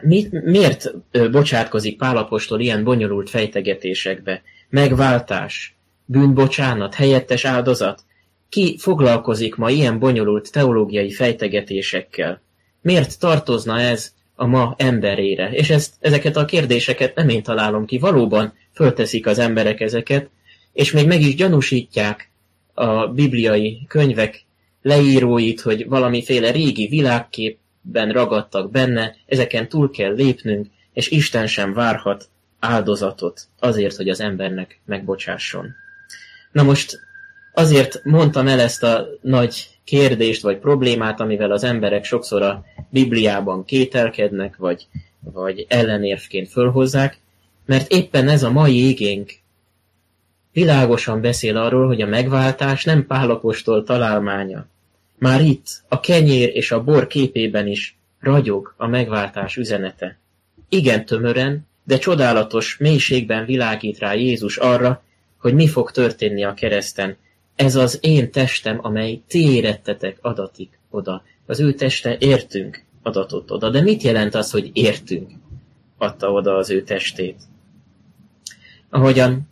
mit, 0.00 0.42
miért 0.44 0.90
bocsátkozik 1.30 1.96
Pálapostól 1.96 2.60
ilyen 2.60 2.84
bonyolult 2.84 3.30
fejtegetésekbe? 3.30 4.42
Megváltás, 4.68 5.76
bűnbocsánat, 6.04 6.94
helyettes 6.94 7.44
áldozat? 7.44 8.02
Ki 8.48 8.76
foglalkozik 8.78 9.54
ma 9.54 9.70
ilyen 9.70 9.98
bonyolult 9.98 10.52
teológiai 10.52 11.10
fejtegetésekkel? 11.10 12.42
Miért 12.82 13.18
tartozna 13.18 13.80
ez 13.80 14.14
a 14.40 14.46
ma 14.46 14.74
emberére? 14.76 15.50
És 15.50 15.70
ezt, 15.70 15.94
ezeket 16.00 16.36
a 16.36 16.44
kérdéseket 16.44 17.14
nem 17.14 17.28
én 17.28 17.42
találom 17.42 17.86
ki, 17.86 17.98
valóban 17.98 18.52
fölteszik 18.74 19.26
az 19.26 19.38
emberek 19.38 19.80
ezeket, 19.80 20.30
és 20.72 20.92
még 20.92 21.06
meg 21.06 21.20
is 21.20 21.34
gyanúsítják 21.34 22.30
a 22.74 23.06
bibliai 23.06 23.84
könyvek 23.88 24.44
leíróit, 24.82 25.60
hogy 25.60 25.88
valamiféle 25.88 26.50
régi 26.50 26.86
világképben 26.86 28.12
ragadtak 28.12 28.70
benne, 28.70 29.16
ezeken 29.26 29.68
túl 29.68 29.90
kell 29.90 30.14
lépnünk, 30.14 30.66
és 30.92 31.08
Isten 31.08 31.46
sem 31.46 31.72
várhat 31.72 32.28
áldozatot 32.58 33.40
azért, 33.58 33.96
hogy 33.96 34.08
az 34.08 34.20
embernek 34.20 34.80
megbocsásson. 34.84 35.74
Na 36.52 36.62
most 36.62 36.98
azért 37.52 38.00
mondtam 38.04 38.48
el 38.48 38.60
ezt 38.60 38.82
a 38.82 39.06
nagy 39.20 39.68
kérdést 39.84 40.42
vagy 40.42 40.58
problémát, 40.58 41.20
amivel 41.20 41.50
az 41.50 41.64
emberek 41.64 42.04
sokszor 42.04 42.42
a 42.42 42.64
Bibliában 42.90 43.64
kételkednek, 43.64 44.56
vagy, 44.56 44.86
vagy 45.20 45.66
ellenérvként 45.68 46.48
fölhozzák, 46.48 47.18
mert 47.66 47.92
éppen 47.92 48.28
ez 48.28 48.42
a 48.42 48.50
mai 48.50 48.88
igénk 48.88 49.32
világosan 50.52 51.20
beszél 51.20 51.56
arról, 51.56 51.86
hogy 51.86 52.02
a 52.02 52.06
megváltás 52.06 52.84
nem 52.84 53.06
Pálapostól 53.06 53.84
találmánya. 53.84 54.66
Már 55.18 55.40
itt, 55.40 55.82
a 55.88 56.00
kenyér 56.00 56.50
és 56.54 56.72
a 56.72 56.84
bor 56.84 57.06
képében 57.06 57.66
is 57.66 57.96
ragyog 58.20 58.74
a 58.76 58.86
megváltás 58.86 59.56
üzenete. 59.56 60.18
Igen 60.68 61.04
tömören, 61.04 61.66
de 61.84 61.98
csodálatos 61.98 62.76
mélységben 62.76 63.44
világít 63.44 63.98
rá 63.98 64.12
Jézus 64.12 64.56
arra, 64.56 65.02
hogy 65.36 65.54
mi 65.54 65.68
fog 65.68 65.90
történni 65.90 66.44
a 66.44 66.54
kereszten. 66.54 67.16
Ez 67.54 67.74
az 67.74 67.98
én 68.02 68.30
testem, 68.30 68.78
amely 68.82 69.20
ti 69.26 69.52
érettetek 69.54 70.18
adatik 70.20 70.78
oda. 70.90 71.22
Az 71.48 71.60
ő 71.60 71.72
teste 71.72 72.16
értünk 72.18 72.82
adatot 73.02 73.50
oda. 73.50 73.70
De 73.70 73.80
mit 73.80 74.02
jelent 74.02 74.34
az, 74.34 74.50
hogy 74.50 74.70
értünk 74.72 75.30
adta 75.96 76.32
oda 76.32 76.54
az 76.56 76.70
ő 76.70 76.82
testét? 76.82 77.40
Ahogyan 78.90 79.48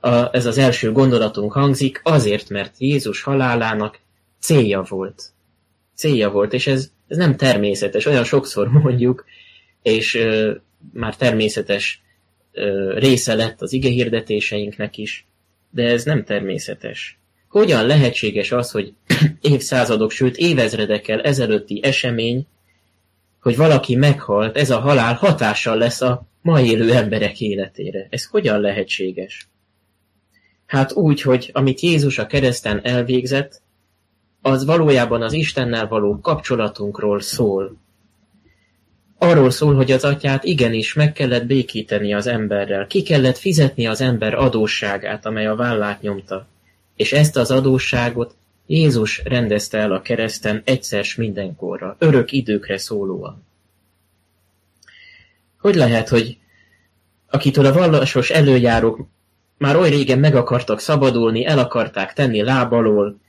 a, 0.00 0.34
ez 0.36 0.46
az 0.46 0.58
első 0.58 0.92
gondolatunk 0.92 1.52
hangzik, 1.52 2.00
azért, 2.04 2.48
mert 2.48 2.74
Jézus 2.78 3.22
halálának 3.22 3.98
célja 4.38 4.82
volt. 4.88 5.22
Célja 5.94 6.30
volt, 6.30 6.52
és 6.52 6.66
ez, 6.66 6.90
ez 7.08 7.16
nem 7.16 7.36
természetes. 7.36 8.06
Olyan 8.06 8.24
sokszor 8.24 8.68
mondjuk, 8.82 9.24
és 9.82 10.14
ö, 10.14 10.54
már 10.92 11.16
természetes 11.16 12.02
ö, 12.52 12.94
része 12.98 13.34
lett 13.34 13.62
az 13.62 13.72
igehirdetéseinknek 13.72 14.96
is, 14.96 15.26
de 15.70 15.86
ez 15.86 16.04
nem 16.04 16.24
természetes. 16.24 17.19
Hogyan 17.50 17.86
lehetséges 17.86 18.52
az, 18.52 18.70
hogy 18.70 18.92
évszázadok, 19.40 20.10
sőt 20.10 20.36
évezredekkel 20.36 21.20
ezelőtti 21.20 21.80
esemény, 21.82 22.46
hogy 23.40 23.56
valaki 23.56 23.96
meghalt, 23.96 24.56
ez 24.56 24.70
a 24.70 24.78
halál 24.78 25.14
hatással 25.14 25.76
lesz 25.76 26.00
a 26.00 26.26
ma 26.42 26.60
élő 26.60 26.94
emberek 26.94 27.40
életére. 27.40 28.06
Ez 28.10 28.24
hogyan 28.24 28.60
lehetséges? 28.60 29.48
Hát 30.66 30.92
úgy, 30.92 31.22
hogy 31.22 31.50
amit 31.52 31.80
Jézus 31.80 32.18
a 32.18 32.26
kereszten 32.26 32.80
elvégzett, 32.82 33.62
az 34.42 34.64
valójában 34.64 35.22
az 35.22 35.32
Istennel 35.32 35.88
való 35.88 36.20
kapcsolatunkról 36.20 37.20
szól. 37.20 37.76
Arról 39.18 39.50
szól, 39.50 39.74
hogy 39.74 39.92
az 39.92 40.04
atyát 40.04 40.44
igenis 40.44 40.94
meg 40.94 41.12
kellett 41.12 41.46
békíteni 41.46 42.14
az 42.14 42.26
emberrel, 42.26 42.86
ki 42.86 43.02
kellett 43.02 43.38
fizetni 43.38 43.86
az 43.86 44.00
ember 44.00 44.34
adósságát, 44.34 45.26
amely 45.26 45.46
a 45.46 45.56
vállát 45.56 46.00
nyomta. 46.00 46.48
És 47.00 47.12
ezt 47.12 47.36
az 47.36 47.50
adósságot 47.50 48.34
Jézus 48.66 49.22
rendezte 49.24 49.78
el 49.78 49.92
a 49.92 50.02
kereszten 50.02 50.62
egyszer 50.64 51.06
mindenkorra, 51.16 51.96
örök 51.98 52.32
időkre 52.32 52.78
szólóan. 52.78 53.46
Hogy 55.58 55.74
lehet, 55.74 56.08
hogy 56.08 56.38
akitől 57.30 57.66
a 57.66 57.72
vallásos 57.72 58.30
előjárók 58.30 59.06
már 59.58 59.76
oly 59.76 59.88
régen 59.88 60.18
meg 60.18 60.34
akartak 60.34 60.80
szabadulni, 60.80 61.46
el 61.46 61.58
akarták 61.58 62.12
tenni 62.12 62.42
lábalól, 62.42 63.20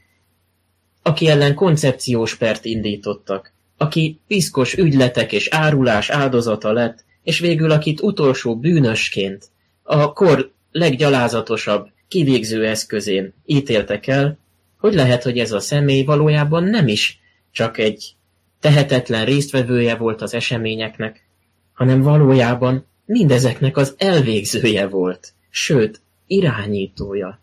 aki 1.02 1.28
ellen 1.28 1.54
koncepciós 1.54 2.36
pert 2.36 2.66
indítottak, 2.66 3.54
aki 3.78 4.20
piszkos 4.28 4.78
ügyletek 4.78 5.32
és 5.32 5.48
árulás 5.48 6.10
áldozata 6.10 6.72
lett, 6.72 7.04
és 7.24 7.40
végül 7.40 7.72
akit 7.72 8.02
utolsó 8.02 8.58
bűnösként, 8.58 9.50
a 9.84 10.14
kor 10.14 10.52
leggyalázatosabb 10.72 11.90
kivégző 12.12 12.66
eszközén 12.66 13.34
ítéltek 13.46 14.08
el, 14.08 14.38
hogy 14.78 14.94
lehet, 14.94 15.24
hogy 15.24 15.38
ez 15.40 15.52
a 15.52 15.60
személy 15.60 16.04
valójában 16.04 16.64
nem 16.64 16.88
is 16.88 17.20
csak 17.52 17.78
egy 17.78 18.16
tehetetlen 18.60 19.26
résztvevője 19.26 19.96
volt 19.96 20.22
az 20.22 20.34
eseményeknek, 20.34 21.28
hanem 21.74 22.02
valójában 22.02 22.86
mindezeknek 23.06 23.78
az 23.78 23.96
elvégzője 23.98 24.88
volt, 24.88 25.34
sőt, 25.50 26.02
irányítója. 26.28 27.40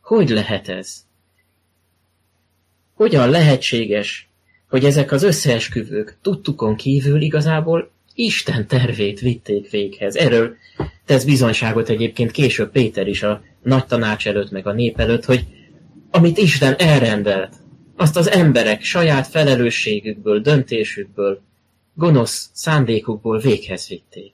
Hogy 0.00 0.28
lehet 0.28 0.68
ez? 0.68 1.04
Hogyan 2.94 3.30
lehetséges, 3.30 4.28
hogy 4.68 4.84
ezek 4.84 5.12
az 5.12 5.22
összeesküvők 5.22 6.16
tudtukon 6.22 6.76
kívül 6.76 7.20
igazából 7.20 7.90
Isten 8.14 8.66
tervét 8.66 9.20
vitték 9.20 9.70
véghez. 9.70 10.16
Erről 10.16 10.56
tesz 11.04 11.24
bizonyságot 11.24 11.88
egyébként 11.88 12.30
később 12.30 12.70
Péter 12.70 13.08
is 13.08 13.22
a 13.22 13.42
nagy 13.62 13.86
tanács 13.86 14.26
előtt, 14.26 14.50
meg 14.50 14.66
a 14.66 14.72
nép 14.72 15.00
előtt, 15.00 15.24
hogy 15.24 15.46
amit 16.10 16.38
Isten 16.38 16.74
elrendelt, 16.78 17.54
azt 17.96 18.16
az 18.16 18.30
emberek 18.30 18.82
saját 18.82 19.26
felelősségükből, 19.26 20.40
döntésükből, 20.40 21.40
gonosz 21.94 22.50
szándékukból 22.52 23.38
véghez 23.38 23.88
vitték. 23.88 24.32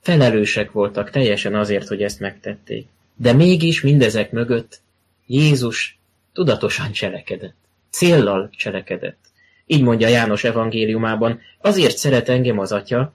felelősek 0.00 0.72
voltak 0.72 1.10
teljesen 1.10 1.54
azért, 1.54 1.88
hogy 1.88 2.02
ezt 2.02 2.20
megtették. 2.20 2.86
De 3.16 3.32
mégis 3.32 3.80
mindezek 3.80 4.30
mögött 4.30 4.80
Jézus 5.26 5.98
tudatosan 6.32 6.92
cselekedett. 6.92 7.56
Céllal 7.90 8.50
cselekedett. 8.56 9.18
Így 9.66 9.82
mondja 9.82 10.08
János 10.08 10.44
evangéliumában, 10.44 11.40
azért 11.60 11.96
szeret 11.96 12.28
engem 12.28 12.58
az 12.58 12.72
atya, 12.72 13.14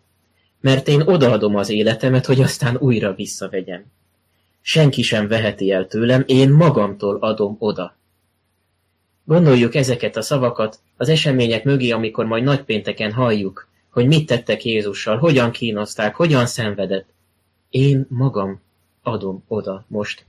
mert 0.61 0.87
én 0.87 1.01
odaadom 1.01 1.55
az 1.55 1.69
életemet, 1.69 2.25
hogy 2.25 2.41
aztán 2.41 2.77
újra 2.77 3.13
visszavegyem. 3.13 3.83
Senki 4.61 5.01
sem 5.01 5.27
veheti 5.27 5.71
el 5.71 5.87
tőlem, 5.87 6.23
én 6.25 6.51
magamtól 6.51 7.17
adom 7.17 7.55
oda. 7.59 7.95
Gondoljuk 9.23 9.75
ezeket 9.75 10.15
a 10.15 10.21
szavakat 10.21 10.79
az 10.97 11.09
események 11.09 11.63
mögé, 11.63 11.89
amikor 11.89 12.25
majd 12.25 12.43
nagypénteken 12.43 13.11
halljuk, 13.11 13.67
hogy 13.89 14.07
mit 14.07 14.25
tettek 14.25 14.65
Jézussal, 14.65 15.17
hogyan 15.17 15.51
kínozták, 15.51 16.15
hogyan 16.15 16.45
szenvedett. 16.45 17.09
Én 17.69 18.05
magam 18.09 18.61
adom 19.03 19.43
oda 19.47 19.85
most. 19.87 20.25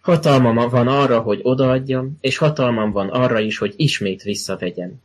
Hatalmam 0.00 0.68
van 0.68 0.88
arra, 0.88 1.20
hogy 1.20 1.40
odaadjam, 1.42 2.16
és 2.20 2.36
hatalmam 2.36 2.92
van 2.92 3.08
arra 3.08 3.40
is, 3.40 3.58
hogy 3.58 3.74
ismét 3.76 4.22
visszavegyem. 4.22 5.02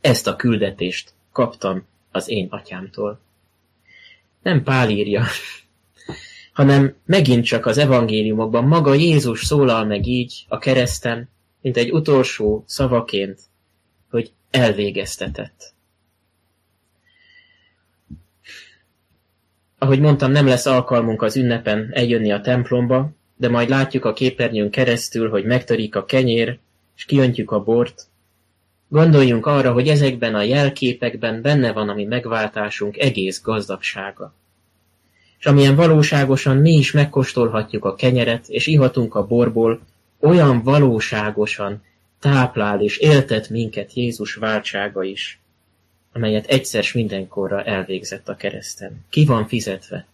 Ezt 0.00 0.26
a 0.26 0.36
küldetést 0.36 1.12
kaptam 1.32 1.86
az 2.10 2.28
én 2.28 2.46
atyámtól. 2.50 3.20
Nem 4.42 4.62
Pál 4.62 4.90
írja, 4.90 5.24
hanem 6.54 6.94
megint 7.06 7.44
csak 7.44 7.66
az 7.66 7.78
evangéliumokban 7.78 8.64
maga 8.64 8.94
Jézus 8.94 9.44
szólal 9.44 9.84
meg 9.84 10.06
így 10.06 10.44
a 10.48 10.58
kereszten, 10.58 11.28
mint 11.60 11.76
egy 11.76 11.90
utolsó 11.90 12.64
szavaként, 12.66 13.40
hogy 14.10 14.32
elvégeztetett. 14.50 15.72
Ahogy 19.78 20.00
mondtam, 20.00 20.30
nem 20.30 20.46
lesz 20.46 20.66
alkalmunk 20.66 21.22
az 21.22 21.36
ünnepen 21.36 21.90
eljönni 21.92 22.32
a 22.32 22.40
templomba, 22.40 23.10
de 23.36 23.48
majd 23.48 23.68
látjuk 23.68 24.04
a 24.04 24.12
képernyőn 24.12 24.70
keresztül, 24.70 25.30
hogy 25.30 25.44
megtörik 25.44 25.96
a 25.96 26.04
kenyér, 26.04 26.58
és 26.96 27.04
kiöntjük 27.04 27.50
a 27.50 27.62
bort. 27.62 28.06
Gondoljunk 28.88 29.46
arra, 29.46 29.72
hogy 29.72 29.88
ezekben 29.88 30.34
a 30.34 30.42
jelképekben 30.42 31.42
benne 31.42 31.72
van 31.72 31.88
a 31.88 31.94
mi 31.94 32.04
megváltásunk 32.04 32.98
egész 32.98 33.42
gazdagsága. 33.42 34.34
És 35.44 35.50
amilyen 35.50 35.74
valóságosan 35.74 36.56
mi 36.56 36.70
is 36.70 36.92
megkóstolhatjuk 36.92 37.84
a 37.84 37.94
kenyeret, 37.94 38.48
és 38.48 38.66
ihatunk 38.66 39.14
a 39.14 39.26
borból, 39.26 39.80
olyan 40.20 40.62
valóságosan 40.62 41.82
táplál 42.18 42.80
és 42.80 42.96
éltet 42.96 43.48
minket 43.48 43.92
Jézus 43.92 44.34
váltsága 44.34 45.02
is, 45.02 45.38
amelyet 46.12 46.46
egyszer 46.46 46.84
mindenkorra 46.94 47.62
elvégzett 47.62 48.28
a 48.28 48.36
kereszten. 48.36 49.04
Ki 49.10 49.24
van 49.24 49.46
fizetve? 49.46 50.06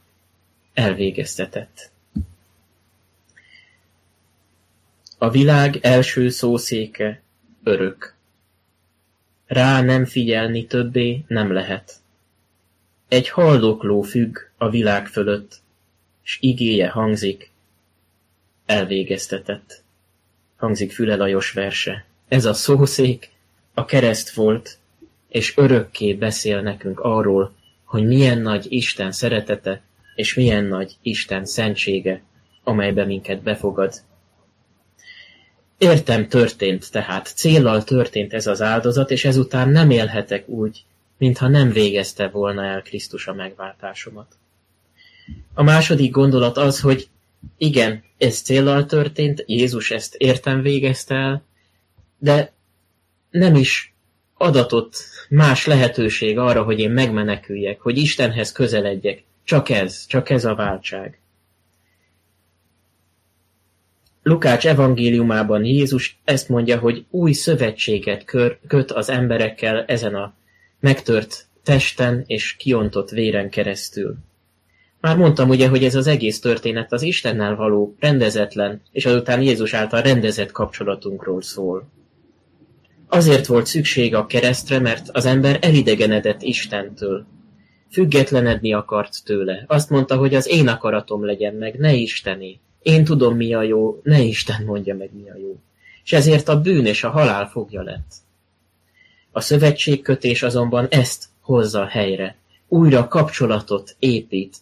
Elvégeztetett. 0.75 1.91
A 5.19 5.31
világ 5.31 5.79
első 5.83 6.29
szószéke 6.29 7.23
örök. 7.65 8.15
Rá 9.47 9.83
nem 9.83 10.05
figyelni 10.05 10.67
többé 10.67 11.25
nem 11.27 11.53
lehet. 11.53 12.01
Egy 13.11 13.29
haldokló 13.29 14.03
függ 14.03 14.37
a 14.59 14.69
világ 14.69 15.07
fölött, 15.07 15.61
s 16.23 16.39
igéje 16.41 16.89
hangzik, 16.89 17.51
elvégeztetett. 18.67 19.83
Hangzik 20.57 20.93
Füle 20.93 21.17
Lajos 21.17 21.53
verse. 21.53 22.05
Ez 22.29 22.45
a 22.45 22.55
szószék 22.55 23.31
a 23.75 23.85
kereszt 23.85 24.31
volt, 24.31 24.79
és 25.29 25.57
örökké 25.57 26.15
beszél 26.15 26.61
nekünk 26.61 27.01
arról, 27.01 27.55
hogy 27.85 28.07
milyen 28.07 28.39
nagy 28.39 28.67
Isten 28.69 29.13
szeretete, 29.13 29.83
és 30.15 30.35
milyen 30.35 30.65
nagy 30.65 30.97
Isten 31.03 31.45
szentsége, 31.45 32.23
amelybe 32.65 33.05
minket 33.05 33.43
befogad. 33.43 33.95
Értem 35.79 36.29
történt 36.29 36.91
tehát, 36.91 37.33
céllal 37.35 37.85
történt 37.85 38.33
ez 38.33 38.47
az 38.47 38.63
áldozat, 38.63 39.11
és 39.11 39.25
ezután 39.25 39.69
nem 39.69 39.91
élhetek 39.91 40.49
úgy, 40.49 40.85
mintha 41.21 41.49
nem 41.49 41.71
végezte 41.71 42.29
volna 42.29 42.65
el 42.65 42.83
Krisztus 42.83 43.27
a 43.27 43.35
megváltásomat. 43.35 44.37
A 45.55 45.63
második 45.63 46.11
gondolat 46.11 46.57
az, 46.57 46.81
hogy 46.81 47.09
igen, 47.57 48.03
ez 48.19 48.41
céllal 48.41 48.87
történt, 48.87 49.45
Jézus 49.47 49.91
ezt 49.91 50.15
értem 50.15 50.63
végezte 50.63 51.15
el, 51.15 51.45
de 52.19 52.53
nem 53.31 53.55
is 53.55 53.95
adatott 54.35 55.05
más 55.29 55.67
lehetőség 55.67 56.39
arra, 56.39 56.63
hogy 56.63 56.79
én 56.79 56.91
megmeneküljek, 56.91 57.81
hogy 57.81 57.99
Istenhez 57.99 58.53
közeledjek. 58.53 59.23
Csak 59.45 59.69
ez, 59.69 60.07
csak 60.07 60.31
ez 60.31 60.45
a 60.45 60.55
váltság. 60.55 61.19
Lukács 64.23 64.67
evangéliumában 64.67 65.65
Jézus 65.65 66.19
ezt 66.25 66.49
mondja, 66.49 66.79
hogy 66.79 67.05
új 67.11 67.33
szövetséget 67.33 68.25
köt 68.67 68.91
az 68.93 69.09
emberekkel 69.09 69.85
ezen 69.85 70.15
a 70.15 70.39
megtört 70.81 71.47
testen 71.63 72.23
és 72.27 72.57
kiontott 72.57 73.11
véren 73.11 73.51
keresztül. 73.51 74.17
Már 75.01 75.17
mondtam 75.17 75.49
ugye, 75.49 75.69
hogy 75.69 75.85
ez 75.85 75.95
az 75.95 76.07
egész 76.07 76.41
történet 76.41 76.93
az 76.93 77.03
Istennel 77.03 77.57
való 77.57 77.97
rendezetlen, 78.01 78.83
és 78.93 79.07
azután 79.07 79.43
Jézus 79.43 79.75
által 79.75 80.03
rendezett 80.03 80.53
kapcsolatunkról 80.53 81.43
szól. 81.43 81.89
Azért 83.09 83.47
volt 83.47 83.67
szüksége 83.67 84.19
a 84.19 84.27
keresztre, 84.27 84.79
mert 84.79 85.09
az 85.13 85.27
ember 85.27 85.59
elidegenedett 85.61 86.43
Istentől. 86.43 87.27
Függetlenedni 87.91 88.73
akart 88.73 89.25
tőle. 89.25 89.65
Azt 89.67 89.91
mondta, 89.91 90.17
hogy 90.17 90.35
az 90.35 90.49
én 90.49 90.69
akaratom 90.69 91.25
legyen 91.25 91.55
meg, 91.55 91.79
ne 91.79 91.93
Istené. 91.93 92.59
Én 92.83 93.05
tudom, 93.05 93.37
mi 93.37 93.55
a 93.55 93.63
jó, 93.63 94.01
ne 94.03 94.21
Isten 94.21 94.65
mondja 94.65 94.97
meg, 94.97 95.11
mi 95.13 95.31
a 95.31 95.37
jó. 95.37 95.61
És 96.05 96.13
ezért 96.13 96.49
a 96.49 96.61
bűn 96.61 96.87
és 96.87 97.05
a 97.05 97.11
halál 97.11 97.49
fogja 97.49 97.83
lett. 97.83 98.15
A 99.33 99.41
szövetségkötés 99.41 100.43
azonban 100.43 100.87
ezt 100.91 101.25
hozza 101.41 101.87
helyre. 101.87 102.37
Újra 102.69 103.09
kapcsolatot 103.09 103.97
épít. 103.99 104.57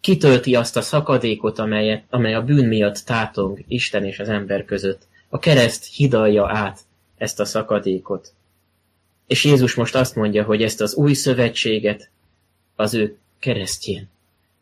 Kitölti 0.00 0.54
azt 0.54 0.76
a 0.76 0.82
szakadékot, 0.82 1.58
amelyet, 1.58 2.04
amely 2.10 2.34
a 2.34 2.42
bűn 2.42 2.66
miatt 2.66 2.96
tátong 2.96 3.64
Isten 3.68 4.04
és 4.04 4.18
az 4.18 4.28
ember 4.28 4.64
között. 4.64 5.02
A 5.28 5.38
kereszt 5.38 5.94
hidalja 5.94 6.48
át 6.48 6.80
ezt 7.16 7.40
a 7.40 7.44
szakadékot. 7.44 8.32
És 9.26 9.44
Jézus 9.44 9.74
most 9.74 9.94
azt 9.94 10.14
mondja, 10.14 10.44
hogy 10.44 10.62
ezt 10.62 10.80
az 10.80 10.94
új 10.94 11.12
szövetséget 11.12 12.10
az 12.76 12.94
ő 12.94 13.16
keresztjén 13.38 14.08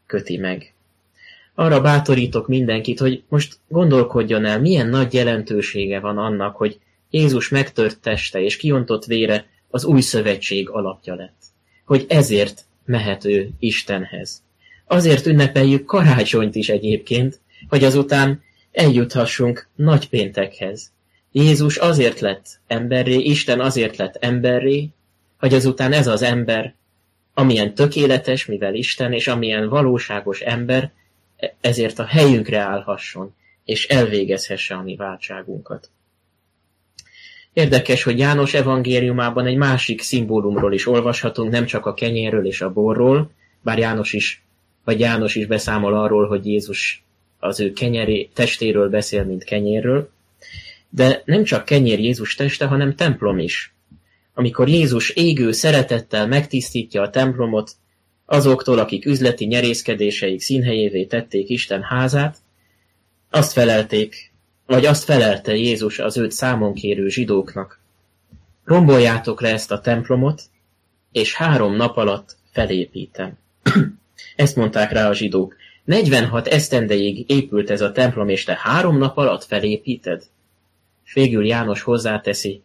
köti 0.06 0.36
meg. 0.36 0.72
Arra 1.54 1.80
bátorítok 1.80 2.48
mindenkit, 2.48 2.98
hogy 2.98 3.22
most 3.28 3.58
gondolkodjon 3.68 4.44
el, 4.44 4.60
milyen 4.60 4.88
nagy 4.88 5.14
jelentősége 5.14 6.00
van 6.00 6.18
annak, 6.18 6.56
hogy 6.56 6.78
Jézus 7.10 7.48
megtört 7.48 8.00
teste 8.00 8.40
és 8.40 8.56
kiontott 8.56 9.04
vére 9.04 9.46
az 9.68 9.84
új 9.84 10.00
szövetség 10.00 10.68
alapja 10.68 11.14
lett. 11.14 11.42
Hogy 11.84 12.06
ezért 12.08 12.64
mehet 12.84 13.24
ő 13.24 13.50
Istenhez. 13.58 14.42
Azért 14.86 15.26
ünnepeljük 15.26 15.84
karácsonyt 15.84 16.54
is 16.54 16.68
egyébként, 16.68 17.40
hogy 17.68 17.84
azután 17.84 18.42
eljuthassunk 18.72 19.68
nagypéntekhez, 19.74 20.92
Jézus 21.32 21.76
azért 21.76 22.20
lett 22.20 22.60
emberré, 22.66 23.14
Isten 23.14 23.60
azért 23.60 23.96
lett 23.96 24.16
emberré, 24.16 24.88
hogy 25.38 25.54
azután 25.54 25.92
ez 25.92 26.06
az 26.06 26.22
ember, 26.22 26.74
amilyen 27.34 27.74
tökéletes, 27.74 28.46
mivel 28.46 28.74
Isten, 28.74 29.12
és 29.12 29.28
amilyen 29.28 29.68
valóságos 29.68 30.40
ember, 30.40 30.92
ezért 31.60 31.98
a 31.98 32.04
helyünkre 32.04 32.58
állhasson, 32.58 33.34
és 33.64 33.86
elvégezhesse 33.86 34.74
a 34.74 34.82
mi 34.82 34.96
váltságunkat. 34.96 35.90
Érdekes, 37.58 38.02
hogy 38.02 38.18
János 38.18 38.54
evangéliumában 38.54 39.46
egy 39.46 39.56
másik 39.56 40.02
szimbólumról 40.02 40.72
is 40.72 40.86
olvashatunk, 40.86 41.50
nem 41.50 41.66
csak 41.66 41.86
a 41.86 41.94
kenyérről 41.94 42.46
és 42.46 42.60
a 42.60 42.72
borról, 42.72 43.30
bár 43.62 43.78
János 43.78 44.12
is, 44.12 44.42
vagy 44.84 45.00
János 45.00 45.34
is 45.34 45.46
beszámol 45.46 45.94
arról, 45.94 46.26
hogy 46.26 46.46
Jézus 46.46 47.04
az 47.38 47.60
ő 47.60 47.72
kenyeri 47.72 48.30
testéről 48.34 48.88
beszél, 48.88 49.24
mint 49.24 49.44
kenyérről, 49.44 50.10
de 50.88 51.22
nem 51.24 51.44
csak 51.44 51.64
kenyér 51.64 51.98
Jézus 51.98 52.34
teste, 52.34 52.66
hanem 52.66 52.94
templom 52.94 53.38
is. 53.38 53.74
Amikor 54.34 54.68
Jézus 54.68 55.10
égő 55.10 55.52
szeretettel 55.52 56.26
megtisztítja 56.26 57.02
a 57.02 57.10
templomot 57.10 57.70
azoktól, 58.26 58.78
akik 58.78 59.06
üzleti 59.06 59.44
nyerészkedéseik 59.44 60.40
színhelyévé 60.40 61.04
tették 61.04 61.48
Isten 61.48 61.82
házát, 61.82 62.36
azt 63.30 63.52
felelték, 63.52 64.27
vagy 64.68 64.86
azt 64.86 65.04
felelte 65.04 65.56
Jézus 65.56 65.98
az 65.98 66.16
őt 66.16 66.32
számon 66.32 66.74
kérő 66.74 67.08
zsidóknak. 67.08 67.80
Romboljátok 68.64 69.40
le 69.40 69.52
ezt 69.52 69.70
a 69.70 69.80
templomot, 69.80 70.42
és 71.12 71.34
három 71.34 71.76
nap 71.76 71.96
alatt 71.96 72.36
felépítem. 72.52 73.38
Ezt 74.36 74.56
mondták 74.56 74.92
rá 74.92 75.08
a 75.08 75.14
zsidók. 75.14 75.56
46 75.84 76.46
esztendeig 76.46 77.30
épült 77.30 77.70
ez 77.70 77.80
a 77.80 77.92
templom, 77.92 78.28
és 78.28 78.44
te 78.44 78.58
három 78.60 78.98
nap 78.98 79.16
alatt 79.16 79.44
felépíted? 79.44 80.22
S 81.04 81.12
végül 81.12 81.46
János 81.46 81.82
hozzáteszi, 81.82 82.62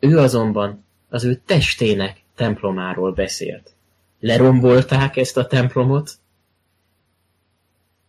ő 0.00 0.18
azonban 0.18 0.84
az 1.08 1.24
ő 1.24 1.40
testének 1.46 2.22
templomáról 2.36 3.12
beszélt. 3.12 3.74
lerombolták 4.20 5.16
ezt 5.16 5.36
a 5.36 5.46
templomot, 5.46 6.10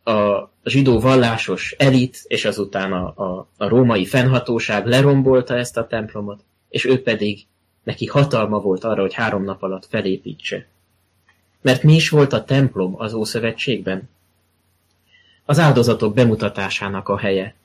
a 0.09 0.51
zsidó 0.63 0.99
vallásos 0.99 1.75
elit, 1.77 2.21
és 2.27 2.45
azután 2.45 2.93
a, 2.93 3.13
a, 3.15 3.47
a 3.57 3.67
római 3.67 4.05
fennhatóság 4.05 4.85
lerombolta 4.85 5.57
ezt 5.57 5.77
a 5.77 5.87
templomot, 5.87 6.39
és 6.69 6.85
ő 6.85 7.01
pedig 7.01 7.45
neki 7.83 8.05
hatalma 8.05 8.59
volt 8.59 8.83
arra, 8.83 9.01
hogy 9.01 9.13
három 9.13 9.43
nap 9.43 9.63
alatt 9.63 9.85
felépítse. 9.89 10.67
Mert 11.61 11.83
mi 11.83 11.95
is 11.95 12.09
volt 12.09 12.33
a 12.33 12.43
templom 12.43 12.93
az 12.97 13.13
Ószövetségben? 13.13 14.09
Az 15.45 15.59
áldozatok 15.59 16.13
bemutatásának 16.13 17.09
a 17.09 17.17
helye, 17.17 17.55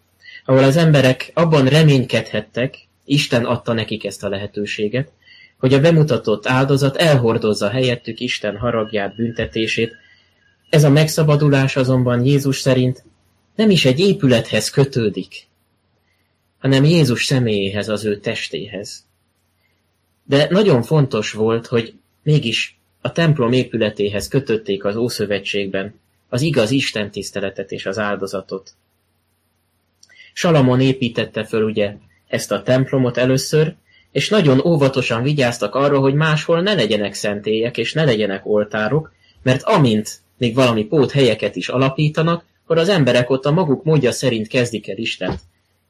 ahol 0.44 0.62
az 0.62 0.76
emberek 0.76 1.30
abban 1.35 1.66
reménykedhettek, 1.66 2.87
Isten 3.04 3.44
adta 3.44 3.72
nekik 3.72 4.04
ezt 4.04 4.24
a 4.24 4.28
lehetőséget, 4.28 5.11
hogy 5.59 5.74
a 5.74 5.80
bemutatott 5.80 6.46
áldozat 6.46 6.96
elhordozza 6.96 7.68
helyettük 7.68 8.20
Isten 8.20 8.57
haragját, 8.57 9.16
büntetését. 9.16 9.96
Ez 10.70 10.85
a 10.85 10.90
megszabadulás 10.90 11.77
azonban 11.77 12.24
Jézus 12.24 12.61
szerint 12.61 13.05
nem 13.55 13.70
is 13.70 13.85
egy 13.85 14.00
épülethez 14.00 14.70
kötődik, 14.70 15.46
hanem 16.59 16.85
Jézus 16.85 17.24
személyéhez, 17.24 17.88
az 17.88 18.05
ő 18.05 18.18
testéhez. 18.18 19.07
De 20.24 20.46
nagyon 20.50 20.83
fontos 20.83 21.33
volt, 21.33 21.66
hogy 21.66 21.94
mégis 22.22 22.79
a 23.00 23.12
templom 23.12 23.53
épületéhez 23.53 24.29
kötötték 24.29 24.85
az 24.85 24.96
Ószövetségben 24.96 25.94
az 26.29 26.42
igaz 26.42 26.70
Isten 26.70 27.11
tiszteletet 27.11 27.72
és 27.72 27.87
az 27.87 27.98
áldozatot. 27.98 28.70
Salamon 30.33 30.81
építette 30.81 31.44
föl 31.44 31.62
ugye 31.62 31.94
ezt 32.27 32.53
a 32.53 32.62
templomot 32.62 33.16
először, 33.16 33.74
és 34.12 34.29
nagyon 34.29 34.61
óvatosan 34.61 35.22
vigyáztak 35.22 35.74
arra, 35.74 35.98
hogy 35.98 36.14
máshol 36.14 36.61
ne 36.61 36.74
legyenek 36.74 37.14
szentélyek 37.14 37.77
és 37.77 37.92
ne 37.92 38.05
legyenek 38.05 38.46
oltárok, 38.46 39.12
mert 39.42 39.62
amint 39.62 40.20
még 40.38 40.55
valami 40.55 40.85
pót 40.85 41.11
helyeket 41.11 41.57
is 41.57 41.68
alapítanak, 41.68 42.44
akkor 42.64 42.79
az 42.79 42.88
emberek 42.88 43.31
ott 43.31 43.44
a 43.44 43.53
maguk 43.53 43.85
módja 43.85 44.12
szerint 44.12 44.47
kezdik 44.47 44.88
el 44.88 44.97
Istent 44.97 45.40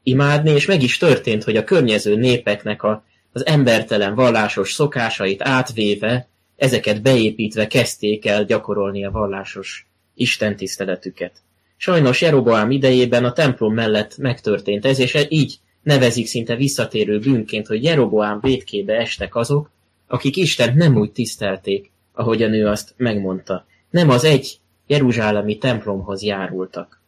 imádni, 0.03 0.51
és 0.51 0.65
meg 0.65 0.83
is 0.83 0.97
történt, 0.97 1.43
hogy 1.43 1.57
a 1.57 1.63
környező 1.63 2.15
népeknek 2.15 2.83
a, 2.83 3.03
az 3.31 3.45
embertelen 3.45 4.15
vallásos 4.15 4.73
szokásait 4.73 5.41
átvéve, 5.41 6.27
ezeket 6.55 7.01
beépítve 7.01 7.67
kezdték 7.67 8.25
el 8.25 8.45
gyakorolni 8.45 9.05
a 9.05 9.11
vallásos 9.11 9.87
istentiszteletüket. 10.13 11.31
Sajnos 11.77 12.21
Jeroboám 12.21 12.71
idejében 12.71 13.25
a 13.25 13.33
templom 13.33 13.73
mellett 13.73 14.17
megtörtént 14.17 14.85
ez, 14.85 14.99
és 14.99 15.25
így 15.29 15.59
nevezik 15.83 16.27
szinte 16.27 16.55
visszatérő 16.55 17.19
bűnként, 17.19 17.67
hogy 17.67 17.83
Jeroboám 17.83 18.39
védkébe 18.41 18.93
estek 18.93 19.35
azok, 19.35 19.71
akik 20.07 20.35
Istent 20.35 20.75
nem 20.75 20.97
úgy 20.97 21.11
tisztelték, 21.11 21.91
ahogy 22.13 22.43
a 22.43 22.47
nő 22.47 22.67
azt 22.67 22.93
megmondta. 22.97 23.65
Nem 23.95 24.09
az 24.09 24.23
egy 24.23 24.59
jeruzsálemi 24.87 25.57
templomhoz 25.57 26.21
járultak. 26.21 27.01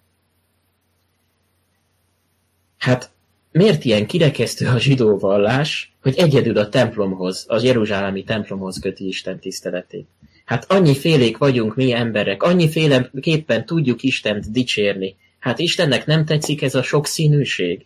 Hát 2.78 3.12
miért 3.52 3.86
ilyen 3.86 4.06
kirekesztő 4.06 4.67
a 4.67 4.80
zsidó 4.80 5.17
vallás, 5.17 5.95
hogy 6.02 6.17
egyedül 6.17 6.58
a 6.58 6.69
templomhoz, 6.69 7.45
az 7.47 7.63
jeruzsálemi 7.63 8.23
templomhoz 8.23 8.80
köti 8.80 9.08
Isten 9.08 9.39
tiszteletét? 9.39 10.08
Hát 10.45 10.71
annyi 10.71 10.95
félék 10.95 11.38
vagyunk 11.38 11.76
mi 11.76 11.93
emberek, 11.93 12.43
annyi 12.43 12.69
féleképpen 12.69 13.65
tudjuk 13.65 14.04
Istent 14.04 14.52
dicsérni. 14.52 15.15
Hát 15.39 15.60
Istennek 15.60 16.06
nem 16.06 16.26
tetszik 16.26 16.62
ez 16.62 16.76
a 16.76 16.84
sok 16.84 17.06
színűség? 17.06 17.86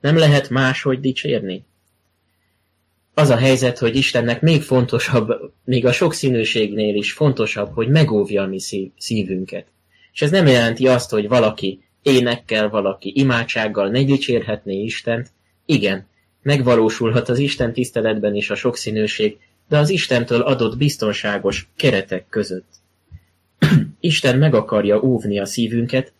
Nem 0.00 0.16
lehet 0.16 0.48
máshogy 0.48 1.00
dicsérni? 1.00 1.64
Az 3.14 3.28
a 3.28 3.36
helyzet, 3.36 3.78
hogy 3.78 3.96
Istennek 3.96 4.40
még 4.40 4.62
fontosabb, 4.62 5.52
még 5.64 5.86
a 5.86 5.92
sokszínűségnél 5.92 6.94
is 6.94 7.12
fontosabb, 7.12 7.74
hogy 7.74 7.88
megóvja 7.88 8.42
a 8.42 8.46
mi 8.46 8.58
szívünket. 8.98 9.66
És 10.12 10.22
ez 10.22 10.30
nem 10.30 10.46
jelenti 10.46 10.86
azt, 10.86 11.10
hogy 11.10 11.28
valaki 11.28 11.82
énekkel, 12.02 12.68
valaki 12.68 13.12
imádsággal 13.16 13.88
ne 13.88 14.04
dicsérhetné 14.04 14.82
Istent. 14.82 15.30
Igen, 15.66 16.06
megvalósulhat 16.42 17.28
az 17.28 17.38
Isten 17.38 17.72
tiszteletben 17.72 18.34
is 18.34 18.50
a 18.50 18.54
sokszínűség, 18.54 19.38
de 19.68 19.78
az 19.78 19.88
Istentől 19.88 20.40
adott 20.40 20.76
biztonságos 20.76 21.68
keretek 21.76 22.26
között. 22.28 22.72
Isten 24.00 24.38
meg 24.38 24.54
akarja 24.54 25.02
óvni 25.02 25.38
a 25.38 25.44
szívünket, 25.44 26.12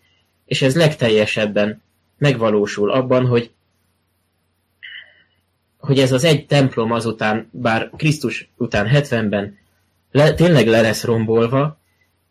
és 0.44 0.62
ez 0.62 0.76
legteljesebben 0.76 1.82
megvalósul 2.18 2.90
abban, 2.90 3.26
hogy 3.26 3.50
hogy 5.82 5.98
ez 5.98 6.12
az 6.12 6.24
egy 6.24 6.46
templom 6.46 6.92
azután, 6.92 7.48
bár 7.50 7.90
Krisztus 7.96 8.50
után 8.56 8.88
70-ben 8.92 9.58
le, 10.10 10.34
tényleg 10.34 10.66
le 10.66 10.80
lesz 10.80 11.04
rombolva, 11.04 11.78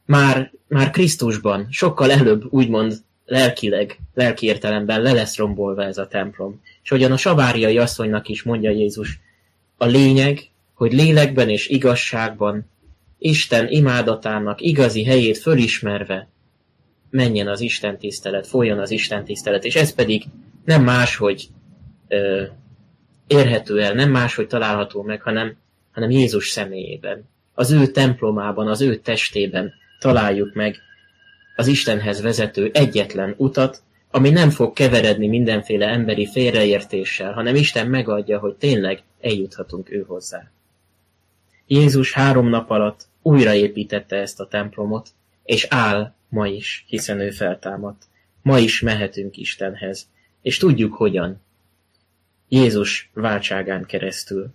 már, 0.06 0.52
már 0.68 0.90
Krisztusban 0.90 1.68
sokkal 1.70 2.12
előbb 2.12 2.44
úgymond 2.50 2.98
lelkileg, 3.26 4.00
lelki 4.14 4.46
értelemben 4.46 5.02
le 5.02 5.12
lesz 5.12 5.38
rombolva 5.38 5.84
ez 5.84 5.98
a 5.98 6.08
templom. 6.08 6.62
És 6.84 6.90
hogyan 6.90 7.12
a 7.12 7.18
saváriai 7.18 7.78
asszonynak 7.78 8.28
is 8.28 8.44
mondja 8.44 8.70
Jézus, 8.70 9.20
a 9.78 9.86
lényeg, 9.86 10.50
hogy 10.74 10.94
lélekben 10.94 11.50
és 11.50 11.68
igazságban 11.68 12.70
Isten 13.18 13.68
imádatának 13.70 14.62
igazi 14.62 15.04
helyét 15.04 15.38
fölismerve 15.38 16.28
menjen 17.10 17.48
az 17.48 17.62
Isten 17.62 17.98
tisztelet, 17.98 18.48
folyjon 18.48 18.80
az 18.80 18.92
Isten 18.92 19.24
tisztelet, 19.24 19.66
és 19.66 19.76
ez 19.76 19.94
pedig 19.94 20.24
nem 20.66 20.84
máshogy 20.84 21.48
ö, 22.08 22.44
érhető 23.32 23.82
el, 23.82 23.94
nem 23.94 24.12
máshogy 24.12 24.48
található 24.48 25.02
meg, 25.02 25.22
hanem, 25.22 25.58
hanem 25.92 26.10
Jézus 26.10 26.50
személyében. 26.50 27.30
Az 27.54 27.72
ő 27.72 27.88
templomában, 27.88 28.68
az 28.68 28.82
ő 28.82 28.96
testében 28.96 29.74
találjuk 30.00 30.54
meg 30.54 30.76
az 31.56 31.68
Istenhez 31.68 32.22
vezető 32.22 32.70
egyetlen 32.74 33.34
utat, 33.38 33.82
ami 34.12 34.30
nem 34.30 34.50
fog 34.50 34.74
keveredni 34.74 35.28
mindenféle 35.28 35.88
emberi 35.88 36.28
félreértéssel, 36.28 37.34
hanem 37.34 37.56
Isten 37.56 37.88
megadja, 37.88 38.40
hogy 38.40 38.56
tényleg 38.56 39.04
eljuthatunk 39.22 39.92
ő 39.92 40.04
hozzá. 40.08 40.52
Jézus 41.68 42.14
három 42.14 42.50
nap 42.50 42.70
alatt 42.70 43.08
újraépítette 43.22 44.16
ezt 44.16 44.40
a 44.40 44.48
templomot, 44.48 45.10
és 45.44 45.68
áll 45.70 46.14
ma 46.30 46.48
is, 46.48 46.86
hiszen 46.88 47.20
ő 47.20 47.30
feltámadt. 47.30 48.04
Ma 48.42 48.60
is 48.60 48.82
mehetünk 48.82 49.38
Istenhez, 49.38 50.08
és 50.42 50.58
tudjuk 50.58 50.94
hogyan. 50.94 51.42
Jézus 52.54 53.10
váltságán 53.14 53.86
keresztül. 53.86 54.54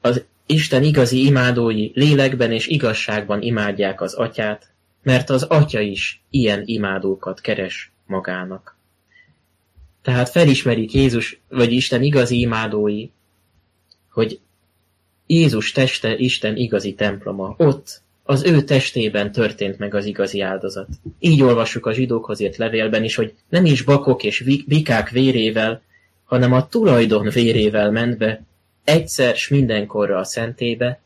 Az 0.00 0.24
Isten 0.46 0.82
igazi 0.82 1.24
imádói 1.24 1.90
lélekben 1.94 2.52
és 2.52 2.66
igazságban 2.66 3.42
imádják 3.42 4.00
az 4.00 4.14
atyát, 4.14 4.72
mert 5.02 5.30
az 5.30 5.42
atya 5.42 5.80
is 5.80 6.22
ilyen 6.30 6.62
imádókat 6.64 7.40
keres 7.40 7.92
magának. 8.06 8.76
Tehát 10.02 10.28
felismerik 10.28 10.92
Jézus, 10.92 11.40
vagy 11.48 11.72
Isten 11.72 12.02
igazi 12.02 12.40
imádói, 12.40 13.08
hogy 14.10 14.40
Jézus 15.26 15.72
teste 15.72 16.16
Isten 16.16 16.56
igazi 16.56 16.94
temploma. 16.94 17.54
Ott, 17.58 18.02
az 18.30 18.44
ő 18.44 18.62
testében 18.62 19.32
történt 19.32 19.78
meg 19.78 19.94
az 19.94 20.04
igazi 20.04 20.40
áldozat. 20.40 20.88
Így 21.18 21.42
olvassuk 21.42 21.86
a 21.86 21.92
zsidókhoz 21.92 22.40
írt 22.40 22.56
levélben 22.56 23.04
is, 23.04 23.14
hogy 23.14 23.34
nem 23.48 23.64
is 23.64 23.82
bakok 23.82 24.22
és 24.22 24.44
bikák 24.66 25.10
vérével, 25.10 25.82
hanem 26.24 26.52
a 26.52 26.68
tulajdon 26.68 27.28
vérével 27.28 27.90
ment 27.90 28.18
be, 28.18 28.42
egyszer 28.84 29.36
s 29.36 29.48
mindenkorra 29.48 30.18
a 30.18 30.24
szentébe, 30.24 31.00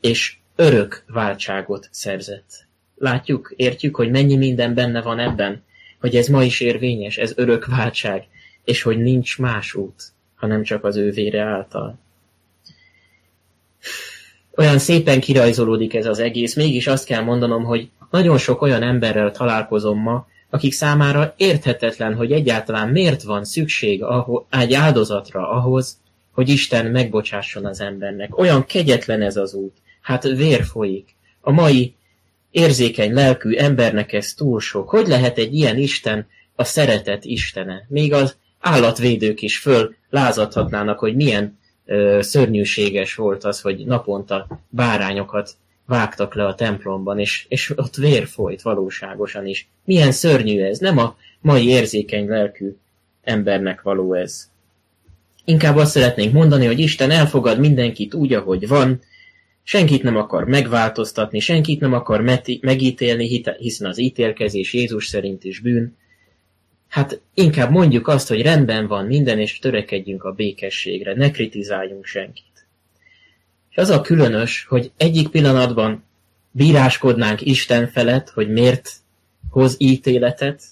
és 0.00 0.36
örök 0.56 1.04
váltságot 1.06 1.88
szerzett. 1.90 2.66
Látjuk, 2.96 3.52
értjük, 3.56 3.96
hogy 3.96 4.10
mennyi 4.10 4.36
minden 4.36 4.74
benne 4.74 5.02
van 5.02 5.18
ebben, 5.18 5.62
hogy 6.00 6.16
ez 6.16 6.26
ma 6.26 6.44
is 6.44 6.60
érvényes, 6.60 7.16
ez 7.16 7.32
örök 7.36 7.66
váltság, 7.66 8.26
és 8.64 8.82
hogy 8.82 8.98
nincs 8.98 9.38
más 9.38 9.74
út, 9.74 10.02
hanem 10.34 10.62
csak 10.62 10.84
az 10.84 10.96
ő 10.96 11.10
vére 11.10 11.42
által. 11.42 11.98
Olyan 14.56 14.78
szépen 14.78 15.20
kirajzolódik 15.20 15.94
ez 15.94 16.06
az 16.06 16.18
egész, 16.18 16.54
mégis 16.54 16.86
azt 16.86 17.04
kell 17.04 17.22
mondanom, 17.22 17.64
hogy 17.64 17.88
nagyon 18.10 18.38
sok 18.38 18.62
olyan 18.62 18.82
emberrel 18.82 19.30
találkozom 19.30 19.98
ma, 19.98 20.26
akik 20.50 20.72
számára 20.72 21.34
érthetetlen, 21.36 22.14
hogy 22.14 22.32
egyáltalán 22.32 22.88
miért 22.88 23.22
van 23.22 23.44
szükség 23.44 24.04
egy 24.50 24.74
áldozatra 24.74 25.50
ahhoz, 25.50 26.00
hogy 26.32 26.48
Isten 26.48 26.86
megbocsásson 26.86 27.64
az 27.64 27.80
embernek. 27.80 28.38
Olyan 28.38 28.64
kegyetlen 28.64 29.22
ez 29.22 29.36
az 29.36 29.54
út. 29.54 29.76
Hát 30.00 30.22
vér 30.22 30.64
folyik. 30.64 31.16
A 31.40 31.50
mai 31.50 31.94
érzékeny 32.50 33.12
lelkű 33.12 33.54
embernek 33.54 34.12
ez 34.12 34.34
túl 34.34 34.60
sok. 34.60 34.88
Hogy 34.88 35.06
lehet 35.06 35.38
egy 35.38 35.54
ilyen 35.54 35.78
Isten 35.78 36.26
a 36.54 36.64
szeretet 36.64 37.24
Istene? 37.24 37.86
Még 37.88 38.12
az 38.12 38.36
állatvédők 38.60 39.42
is 39.42 39.58
föl 39.58 39.94
lázadhatnának, 40.10 40.98
hogy 40.98 41.14
milyen 41.14 41.58
szörnyűséges 42.20 43.14
volt 43.14 43.44
az, 43.44 43.60
hogy 43.60 43.84
naponta 43.86 44.46
bárányokat 44.68 45.50
vágtak 45.86 46.34
le 46.34 46.46
a 46.46 46.54
templomban, 46.54 47.18
és, 47.18 47.46
és 47.48 47.72
ott 47.76 47.94
vér 47.94 48.26
folyt 48.26 48.62
valóságosan 48.62 49.46
is. 49.46 49.68
Milyen 49.84 50.12
szörnyű 50.12 50.62
ez, 50.62 50.78
nem 50.78 50.98
a 50.98 51.16
mai 51.40 51.68
érzékeny 51.68 52.28
lelkű 52.28 52.76
embernek 53.22 53.82
való 53.82 54.14
ez. 54.14 54.50
Inkább 55.44 55.76
azt 55.76 55.90
szeretnénk 55.90 56.32
mondani, 56.32 56.66
hogy 56.66 56.78
Isten 56.78 57.10
elfogad 57.10 57.58
mindenkit 57.58 58.14
úgy, 58.14 58.32
ahogy 58.32 58.68
van, 58.68 59.00
senkit 59.62 60.02
nem 60.02 60.16
akar 60.16 60.44
megváltoztatni, 60.44 61.40
senkit 61.40 61.80
nem 61.80 61.92
akar 61.92 62.20
megítélni, 62.60 63.44
hiszen 63.58 63.88
az 63.88 63.98
ítélkezés 63.98 64.72
Jézus 64.72 65.06
szerint 65.06 65.44
is 65.44 65.60
bűn. 65.60 65.96
Hát 66.92 67.20
inkább 67.34 67.70
mondjuk 67.70 68.08
azt, 68.08 68.28
hogy 68.28 68.42
rendben 68.42 68.86
van 68.86 69.06
minden, 69.06 69.38
és 69.38 69.58
törekedjünk 69.58 70.24
a 70.24 70.32
békességre, 70.32 71.14
ne 71.14 71.30
kritizáljunk 71.30 72.04
senkit. 72.04 72.66
És 73.70 73.76
az 73.76 73.88
a 73.88 74.00
különös, 74.00 74.64
hogy 74.68 74.90
egyik 74.96 75.28
pillanatban 75.28 76.04
bíráskodnánk 76.50 77.40
Isten 77.40 77.86
felett, 77.88 78.30
hogy 78.30 78.48
miért 78.48 78.90
hoz 79.50 79.74
ítéletet, 79.78 80.62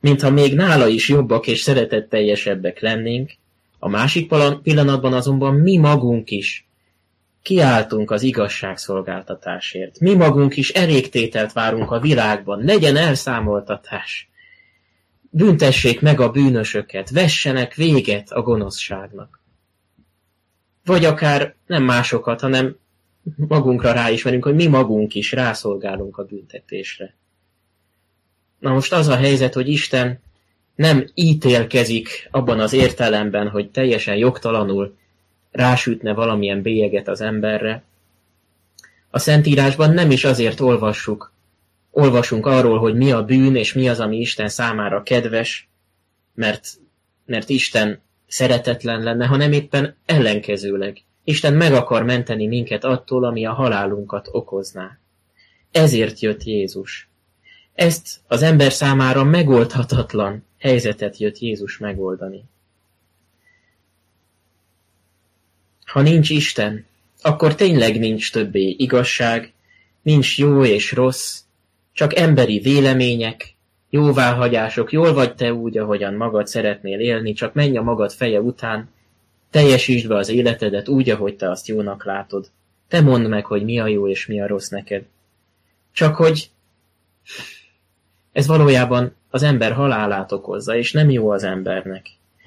mintha 0.00 0.30
még 0.30 0.54
nála 0.54 0.86
is 0.86 1.08
jobbak 1.08 1.46
és 1.46 1.60
szeretetteljesebbek 1.60 2.80
lennénk, 2.80 3.30
a 3.78 3.88
másik 3.88 4.32
pillanatban 4.62 5.12
azonban 5.12 5.54
mi 5.54 5.76
magunk 5.76 6.30
is 6.30 6.66
kiáltunk 7.42 8.10
az 8.10 8.22
igazságszolgáltatásért. 8.22 10.00
Mi 10.00 10.14
magunk 10.14 10.56
is 10.56 10.70
elégtételt 10.70 11.52
várunk 11.52 11.90
a 11.90 12.00
világban, 12.00 12.64
legyen 12.64 12.96
elszámoltatás. 12.96 14.29
Büntessék 15.30 16.00
meg 16.00 16.20
a 16.20 16.30
bűnösöket, 16.30 17.10
vessenek 17.10 17.74
véget 17.74 18.30
a 18.30 18.42
gonoszságnak. 18.42 19.40
Vagy 20.84 21.04
akár 21.04 21.54
nem 21.66 21.82
másokat, 21.82 22.40
hanem 22.40 22.76
magunkra 23.36 23.92
ráismerünk, 23.92 24.44
hogy 24.44 24.54
mi 24.54 24.66
magunk 24.66 25.14
is 25.14 25.32
rászolgálunk 25.32 26.18
a 26.18 26.24
büntetésre. 26.24 27.14
Na 28.58 28.72
most 28.72 28.92
az 28.92 29.08
a 29.08 29.16
helyzet, 29.16 29.54
hogy 29.54 29.68
Isten 29.68 30.20
nem 30.74 31.06
ítélkezik 31.14 32.28
abban 32.30 32.60
az 32.60 32.72
értelemben, 32.72 33.48
hogy 33.48 33.70
teljesen 33.70 34.16
jogtalanul 34.16 34.96
rásütne 35.50 36.12
valamilyen 36.12 36.62
bélyeget 36.62 37.08
az 37.08 37.20
emberre. 37.20 37.82
A 39.10 39.18
Szentírásban 39.18 39.92
nem 39.92 40.10
is 40.10 40.24
azért 40.24 40.60
olvassuk, 40.60 41.32
olvasunk 41.90 42.46
arról, 42.46 42.78
hogy 42.78 42.94
mi 42.94 43.12
a 43.12 43.24
bűn 43.24 43.56
és 43.56 43.72
mi 43.72 43.88
az, 43.88 44.00
ami 44.00 44.16
Isten 44.16 44.48
számára 44.48 45.02
kedves, 45.02 45.68
mert, 46.34 46.68
mert 47.26 47.48
Isten 47.48 48.00
szeretetlen 48.26 49.02
lenne, 49.02 49.26
hanem 49.26 49.52
éppen 49.52 49.96
ellenkezőleg. 50.06 51.02
Isten 51.24 51.54
meg 51.54 51.72
akar 51.72 52.02
menteni 52.02 52.46
minket 52.46 52.84
attól, 52.84 53.24
ami 53.24 53.46
a 53.46 53.52
halálunkat 53.52 54.28
okozná. 54.32 54.98
Ezért 55.70 56.20
jött 56.20 56.42
Jézus. 56.42 57.08
Ezt 57.74 58.20
az 58.26 58.42
ember 58.42 58.72
számára 58.72 59.24
megoldhatatlan 59.24 60.44
helyzetet 60.58 61.18
jött 61.18 61.38
Jézus 61.38 61.78
megoldani. 61.78 62.44
Ha 65.84 66.00
nincs 66.00 66.30
Isten, 66.30 66.86
akkor 67.22 67.54
tényleg 67.54 67.98
nincs 67.98 68.32
többé 68.32 68.68
igazság, 68.68 69.52
nincs 70.02 70.38
jó 70.38 70.64
és 70.64 70.92
rossz, 70.92 71.40
csak 71.92 72.16
emberi 72.16 72.58
vélemények, 72.58 73.54
jóváhagyások, 73.90 74.92
jól 74.92 75.12
vagy 75.12 75.34
te 75.34 75.52
úgy, 75.52 75.78
ahogyan 75.78 76.14
magad 76.14 76.46
szeretnél 76.46 77.00
élni, 77.00 77.32
csak 77.32 77.54
menj 77.54 77.76
a 77.76 77.82
magad 77.82 78.12
feje 78.12 78.40
után, 78.40 78.88
teljesítsd 79.50 80.08
be 80.08 80.16
az 80.16 80.28
életedet 80.28 80.88
úgy, 80.88 81.10
ahogy 81.10 81.36
te 81.36 81.50
azt 81.50 81.66
jónak 81.66 82.04
látod. 82.04 82.50
Te 82.88 83.00
mondd 83.00 83.26
meg, 83.26 83.44
hogy 83.44 83.64
mi 83.64 83.78
a 83.78 83.86
jó 83.86 84.08
és 84.08 84.26
mi 84.26 84.40
a 84.40 84.46
rossz 84.46 84.68
neked. 84.68 85.04
Csak 85.92 86.16
hogy 86.16 86.50
ez 88.32 88.46
valójában 88.46 89.14
az 89.30 89.42
ember 89.42 89.72
halálát 89.72 90.32
okozza, 90.32 90.76
és 90.76 90.92
nem 90.92 91.10
jó 91.10 91.30
az 91.30 91.44
embernek. 91.44 92.06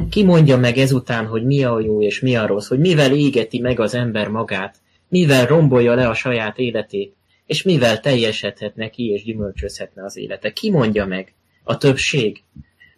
Ki 0.09 0.23
mondja 0.23 0.57
meg 0.57 0.77
ezután, 0.77 1.25
hogy 1.25 1.45
mi 1.45 1.63
a 1.63 1.79
jó 1.79 2.01
és 2.01 2.19
mi 2.19 2.35
a 2.35 2.47
rossz, 2.47 2.67
hogy 2.67 2.79
mivel 2.79 3.11
égeti 3.11 3.59
meg 3.59 3.79
az 3.79 3.93
ember 3.93 4.27
magát, 4.27 4.75
mivel 5.07 5.45
rombolja 5.45 5.93
le 5.93 6.07
a 6.07 6.13
saját 6.13 6.57
életét, 6.57 7.15
és 7.45 7.63
mivel 7.63 7.99
teljesedhet 7.99 8.75
neki 8.75 9.09
és 9.09 9.23
gyümölcsözhetne 9.23 10.03
az 10.03 10.17
élete. 10.17 10.53
Ki 10.53 10.71
mondja 10.71 11.05
meg? 11.05 11.33
A 11.63 11.77
többség? 11.77 12.41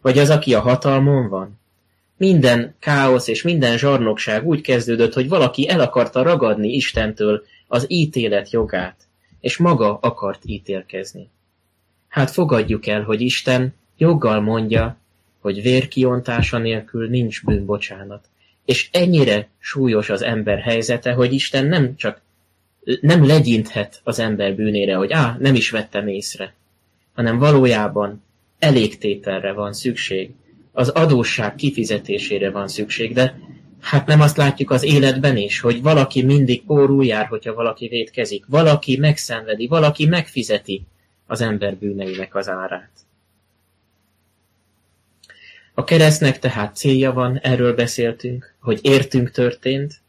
Vagy 0.02 0.18
az, 0.18 0.30
aki 0.30 0.54
a 0.54 0.60
hatalmon 0.60 1.30
van? 1.30 1.60
Minden 2.18 2.76
káosz 2.80 3.28
és 3.28 3.42
minden 3.42 3.78
zsarnokság 3.78 4.46
úgy 4.46 4.62
kezdődött, 4.62 5.14
hogy 5.14 5.30
valaki 5.30 5.70
el 5.70 5.80
akarta 5.80 6.24
ragadni 6.24 6.74
Istentől 6.74 7.44
az 7.68 7.86
ítélet 7.88 8.50
jogát, 8.50 8.96
és 9.40 9.58
maga 9.58 9.98
akart 10.02 10.42
ítélkezni. 10.46 11.30
Hát 12.08 12.32
fogadjuk 12.32 12.88
el, 12.88 13.04
hogy 13.04 13.22
Isten 13.22 13.74
joggal 13.98 14.42
mondja, 14.42 14.98
hogy 15.40 15.62
vérkiontása 15.62 16.58
nélkül 16.58 17.10
nincs 17.10 17.44
bűnbocsánat. 17.44 18.30
És 18.66 18.90
ennyire 18.92 19.50
súlyos 19.60 20.10
az 20.10 20.22
ember 20.22 20.60
helyzete, 20.60 21.14
hogy 21.14 21.34
Isten 21.34 21.66
nem 21.66 21.96
csak 21.96 22.22
nem 23.02 23.26
legyinthet 23.26 24.02
az 24.04 24.20
ember 24.20 24.56
bűnére, 24.56 24.96
hogy 24.96 25.12
á, 25.12 25.38
nem 25.40 25.56
is 25.56 25.70
vettem 25.70 26.08
észre, 26.08 26.54
hanem 27.14 27.38
valójában 27.38 28.24
elégtételre 28.60 29.54
van 29.54 29.74
szükség, 29.74 30.32
az 30.72 30.90
adósság 30.90 31.56
kifizetésére 31.56 32.52
van 32.52 32.68
szükség, 32.68 33.14
de 33.14 33.40
hát 33.80 34.06
nem 34.06 34.22
azt 34.22 34.38
látjuk 34.38 34.72
az 34.72 34.84
életben 34.84 35.38
is, 35.38 35.60
hogy 35.60 35.82
valaki 35.82 36.24
mindig 36.24 36.64
pórul 36.64 37.06
jár, 37.06 37.26
hogyha 37.26 37.54
valaki 37.54 37.88
védkezik, 37.88 38.46
valaki 38.48 38.98
megszenvedi, 38.98 39.68
valaki 39.68 40.06
megfizeti 40.06 40.86
az 41.28 41.42
ember 41.42 41.76
bűneinek 41.76 42.36
az 42.36 42.50
árát. 42.50 42.90
A 45.74 45.84
keresztnek 45.84 46.40
tehát 46.40 46.76
célja 46.76 47.14
van, 47.14 47.40
erről 47.40 47.76
beszéltünk, 47.76 48.56
hogy 48.60 48.80
értünk 48.82 49.32
történt, 49.32 50.02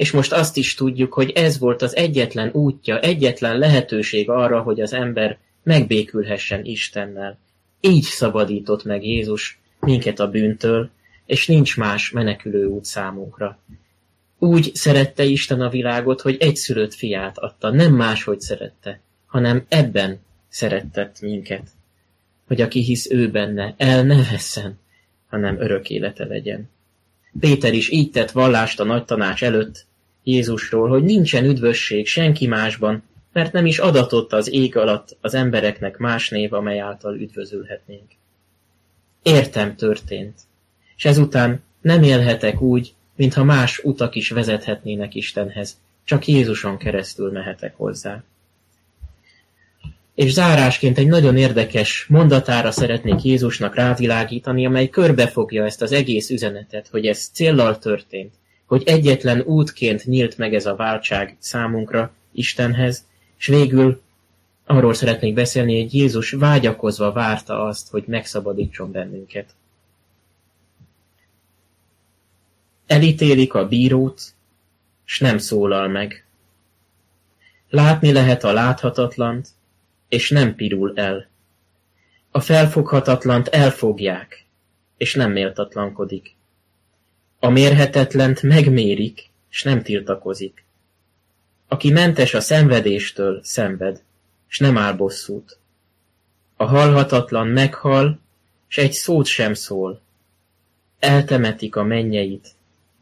és 0.00 0.10
most 0.10 0.32
azt 0.32 0.56
is 0.56 0.74
tudjuk, 0.74 1.12
hogy 1.12 1.30
ez 1.30 1.58
volt 1.58 1.82
az 1.82 1.96
egyetlen 1.96 2.50
útja, 2.52 3.00
egyetlen 3.00 3.58
lehetőség 3.58 4.30
arra, 4.30 4.62
hogy 4.62 4.80
az 4.80 4.92
ember 4.92 5.38
megbékülhessen 5.62 6.64
Istennel. 6.64 7.38
Így 7.80 8.02
szabadított 8.02 8.84
meg 8.84 9.04
Jézus 9.04 9.60
minket 9.80 10.20
a 10.20 10.30
bűntől, 10.30 10.90
és 11.26 11.46
nincs 11.46 11.76
más 11.76 12.10
menekülő 12.10 12.64
út 12.64 12.84
számunkra. 12.84 13.58
Úgy 14.38 14.70
szerette 14.74 15.24
Isten 15.24 15.60
a 15.60 15.68
világot, 15.68 16.20
hogy 16.20 16.36
egyszülött 16.40 16.94
fiát 16.94 17.38
adta, 17.38 17.70
nem 17.70 17.94
máshogy 17.94 18.40
szerette, 18.40 19.00
hanem 19.26 19.64
ebben 19.68 20.20
szerettett 20.48 21.20
minket, 21.20 21.68
hogy 22.46 22.60
aki 22.60 22.80
hisz 22.80 23.10
ő 23.10 23.30
benne, 23.30 23.74
el 23.76 24.04
ne 24.04 24.22
vesszen, 24.30 24.78
hanem 25.28 25.60
örök 25.60 25.90
élete 25.90 26.24
legyen. 26.24 26.68
Péter 27.40 27.72
is 27.72 27.90
így 27.90 28.10
tett 28.10 28.30
vallást 28.30 28.80
a 28.80 28.84
nagy 28.84 29.04
tanács 29.04 29.44
előtt 29.44 29.88
Jézusról, 30.24 30.88
hogy 30.88 31.02
nincsen 31.02 31.44
üdvösség 31.44 32.06
senki 32.06 32.46
másban, 32.46 33.02
mert 33.32 33.52
nem 33.52 33.66
is 33.66 33.78
adatott 33.78 34.32
az 34.32 34.52
ég 34.52 34.76
alatt 34.76 35.16
az 35.20 35.34
embereknek 35.34 35.96
más 35.96 36.28
név, 36.28 36.52
amely 36.52 36.80
által 36.80 37.16
üdvözülhetnénk. 37.16 38.10
Értem 39.22 39.76
történt, 39.76 40.38
és 40.96 41.04
ezután 41.04 41.62
nem 41.80 42.02
élhetek 42.02 42.60
úgy, 42.60 42.92
mintha 43.16 43.44
más 43.44 43.78
utak 43.78 44.14
is 44.14 44.30
vezethetnének 44.30 45.14
Istenhez, 45.14 45.78
csak 46.04 46.26
Jézuson 46.26 46.78
keresztül 46.78 47.32
mehetek 47.32 47.76
hozzá. 47.76 48.22
És 50.14 50.32
zárásként 50.32 50.98
egy 50.98 51.06
nagyon 51.06 51.36
érdekes 51.36 52.06
mondatára 52.08 52.70
szeretnék 52.70 53.22
Jézusnak 53.22 53.74
rávilágítani, 53.74 54.66
amely 54.66 54.88
körbefogja 54.88 55.64
ezt 55.64 55.82
az 55.82 55.92
egész 55.92 56.30
üzenetet, 56.30 56.88
hogy 56.88 57.06
ez 57.06 57.26
céllal 57.32 57.78
történt, 57.78 58.34
hogy 58.70 58.82
egyetlen 58.86 59.40
útként 59.40 60.04
nyílt 60.04 60.38
meg 60.38 60.54
ez 60.54 60.66
a 60.66 60.76
váltság 60.76 61.36
számunkra 61.38 62.12
Istenhez, 62.32 63.06
és 63.38 63.46
végül 63.46 64.02
arról 64.66 64.94
szeretnék 64.94 65.34
beszélni, 65.34 65.80
hogy 65.80 65.94
Jézus 65.94 66.30
vágyakozva 66.30 67.12
várta 67.12 67.64
azt, 67.64 67.90
hogy 67.90 68.04
megszabadítson 68.06 68.90
bennünket. 68.90 69.54
Elítélik 72.86 73.54
a 73.54 73.68
bírót, 73.68 74.22
s 75.04 75.18
nem 75.18 75.38
szólal 75.38 75.88
meg. 75.88 76.26
Látni 77.68 78.12
lehet 78.12 78.44
a 78.44 78.52
láthatatlant, 78.52 79.48
és 80.08 80.30
nem 80.30 80.54
pirul 80.54 80.92
el. 80.94 81.28
A 82.30 82.40
felfoghatatlant 82.40 83.48
elfogják, 83.48 84.46
és 84.96 85.14
nem 85.14 85.32
méltatlankodik. 85.32 86.38
A 87.42 87.48
mérhetetlent 87.48 88.42
megmérik, 88.42 89.30
s 89.48 89.62
nem 89.62 89.82
tiltakozik. 89.82 90.64
Aki 91.68 91.90
mentes 91.90 92.34
a 92.34 92.40
szenvedéstől, 92.40 93.40
szenved, 93.42 94.02
s 94.46 94.58
nem 94.58 94.78
áll 94.78 94.92
bosszút. 94.92 95.58
A 96.56 96.64
halhatatlan 96.64 97.46
meghal, 97.46 98.18
s 98.66 98.78
egy 98.78 98.92
szót 98.92 99.26
sem 99.26 99.54
szól. 99.54 100.00
Eltemetik 100.98 101.76
a 101.76 101.82
mennyeit, 101.82 102.48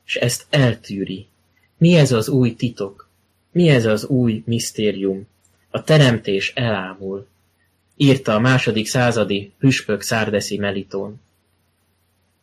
s 0.04 0.16
ezt 0.16 0.46
eltűri. 0.50 1.26
Mi 1.78 1.94
ez 1.94 2.12
az 2.12 2.28
új 2.28 2.54
titok? 2.54 3.08
Mi 3.52 3.68
ez 3.68 3.84
az 3.84 4.04
új 4.04 4.42
misztérium? 4.46 5.26
A 5.70 5.84
teremtés 5.84 6.52
elámul, 6.54 7.26
írta 7.96 8.34
a 8.34 8.40
második 8.40 8.86
századi 8.86 9.52
püspök 9.58 10.02
Szárdeszi 10.02 10.58
Melitón. 10.58 11.20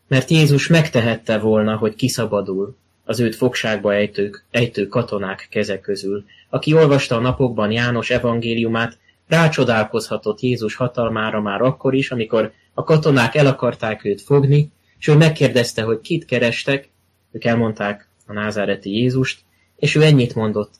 Mert 0.08 0.30
Jézus 0.30 0.68
megtehette 0.68 1.38
volna, 1.38 1.76
hogy 1.76 1.96
kiszabadul 1.96 2.76
az 3.06 3.20
őt 3.20 3.36
fogságba 3.36 3.94
ejtők, 3.94 4.46
ejtő 4.52 4.88
katonák 4.88 5.48
keze 5.52 5.80
közül. 5.80 6.26
Aki 6.50 6.74
olvasta 6.74 7.16
a 7.16 7.20
napokban 7.20 7.72
János 7.72 8.10
evangéliumát, 8.10 8.98
rácsodálkozhatott 9.28 10.40
Jézus 10.40 10.76
hatalmára 10.76 11.42
már 11.42 11.62
akkor 11.62 11.94
is, 11.94 12.12
amikor 12.12 12.52
a 12.74 12.84
katonák 12.84 13.36
el 13.36 13.46
akarták 13.46 14.06
őt 14.06 14.22
fogni, 14.22 14.72
és 15.00 15.08
ő 15.08 15.16
megkérdezte, 15.16 15.82
hogy 15.82 16.02
kit 16.02 16.26
kerestek, 16.26 16.90
ők 17.32 17.44
elmondták 17.44 18.08
a 18.28 18.34
názáreti 18.34 18.90
Jézust, 18.90 19.42
és 19.76 19.96
ő 19.96 20.04
ennyit 20.04 20.36
mondott, 20.36 20.74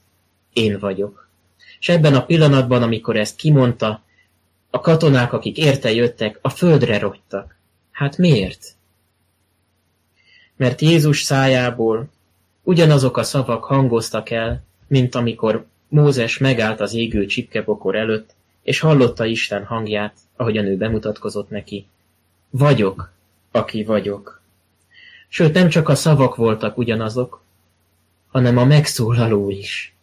én 0.54 0.80
vagyok. 0.80 1.30
És 1.80 1.90
ebben 1.90 2.16
a 2.16 2.26
pillanatban, 2.26 2.82
amikor 2.82 3.16
ezt 3.16 3.36
kimondta, 3.36 4.04
a 4.70 4.80
katonák, 4.80 5.34
akik 5.34 5.58
érte 5.58 5.92
jöttek, 5.92 6.40
a 6.42 6.50
földre 6.50 7.00
rogytak. 7.00 7.56
Hát 7.92 8.18
miért? 8.18 8.76
Mert 10.56 10.82
Jézus 10.82 11.22
szájából 11.22 12.10
ugyanazok 12.64 13.18
a 13.18 13.24
szavak 13.24 13.64
hangoztak 13.64 14.30
el, 14.30 14.64
mint 14.88 15.16
amikor 15.16 15.66
Mózes 15.88 16.38
megállt 16.38 16.80
az 16.80 16.94
égő 16.94 17.26
csipkebokor 17.26 17.96
előtt, 17.96 18.36
és 18.64 18.80
hallotta 18.80 19.26
Isten 19.26 19.66
hangját, 19.66 20.18
ahogyan 20.36 20.66
ő 20.66 20.78
bemutatkozott 20.78 21.50
neki. 21.50 21.88
Vagyok, 22.50 23.12
aki 23.52 23.84
vagyok. 23.84 24.42
Sőt, 25.28 25.54
nem 25.54 25.70
csak 25.70 25.90
a 25.90 25.96
szavak 25.96 26.36
voltak 26.36 26.78
ugyanazok, 26.78 27.44
hanem 28.32 28.58
a 28.58 28.66
megszólaló 28.66 29.50
is. 29.50 29.96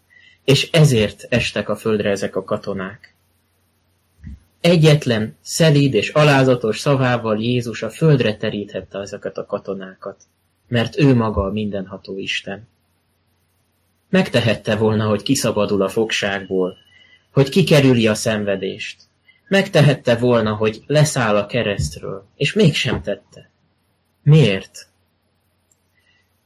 És 0.44 0.70
ezért 0.72 1.26
estek 1.28 1.68
a 1.68 1.76
földre 1.76 2.10
ezek 2.10 2.36
a 2.36 2.44
katonák. 2.44 3.14
Egyetlen, 4.60 5.36
szelíd 5.40 5.94
és 5.94 6.08
alázatos 6.08 6.78
szavával 6.78 7.40
Jézus 7.40 7.82
a 7.82 7.90
földre 7.90 8.36
teríthette 8.36 8.98
ezeket 8.98 9.38
a 9.38 9.46
katonákat, 9.46 10.22
mert 10.72 10.98
ő 10.98 11.14
maga 11.14 11.44
a 11.44 11.50
mindenható 11.50 12.18
Isten. 12.18 12.68
Megtehette 14.08 14.76
volna, 14.76 15.08
hogy 15.08 15.22
kiszabadul 15.22 15.82
a 15.82 15.88
fogságból, 15.88 16.76
hogy 17.30 17.48
kikerüli 17.48 18.06
a 18.06 18.14
szenvedést. 18.14 19.00
Megtehette 19.48 20.16
volna, 20.16 20.54
hogy 20.54 20.82
leszáll 20.86 21.36
a 21.36 21.46
keresztről, 21.46 22.26
és 22.36 22.52
mégsem 22.52 23.02
tette. 23.02 23.50
Miért? 24.22 24.88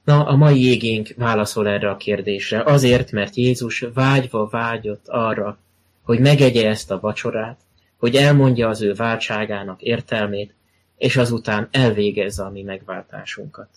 Na, 0.04 0.26
a 0.26 0.36
mai 0.36 0.64
égénk 0.64 1.08
válaszol 1.16 1.68
erre 1.68 1.90
a 1.90 1.96
kérdésre. 1.96 2.62
Azért, 2.62 3.12
mert 3.12 3.34
Jézus 3.34 3.84
vágyva 3.94 4.46
vágyott 4.46 5.08
arra, 5.08 5.58
hogy 6.02 6.20
megegye 6.20 6.68
ezt 6.68 6.90
a 6.90 7.00
vacsorát, 7.00 7.60
hogy 7.96 8.16
elmondja 8.16 8.68
az 8.68 8.82
ő 8.82 8.94
váltságának 8.94 9.82
értelmét, 9.82 10.54
és 10.96 11.16
azután 11.16 11.68
elvégezze 11.70 12.44
a 12.44 12.50
mi 12.50 12.62
megváltásunkat. 12.62 13.68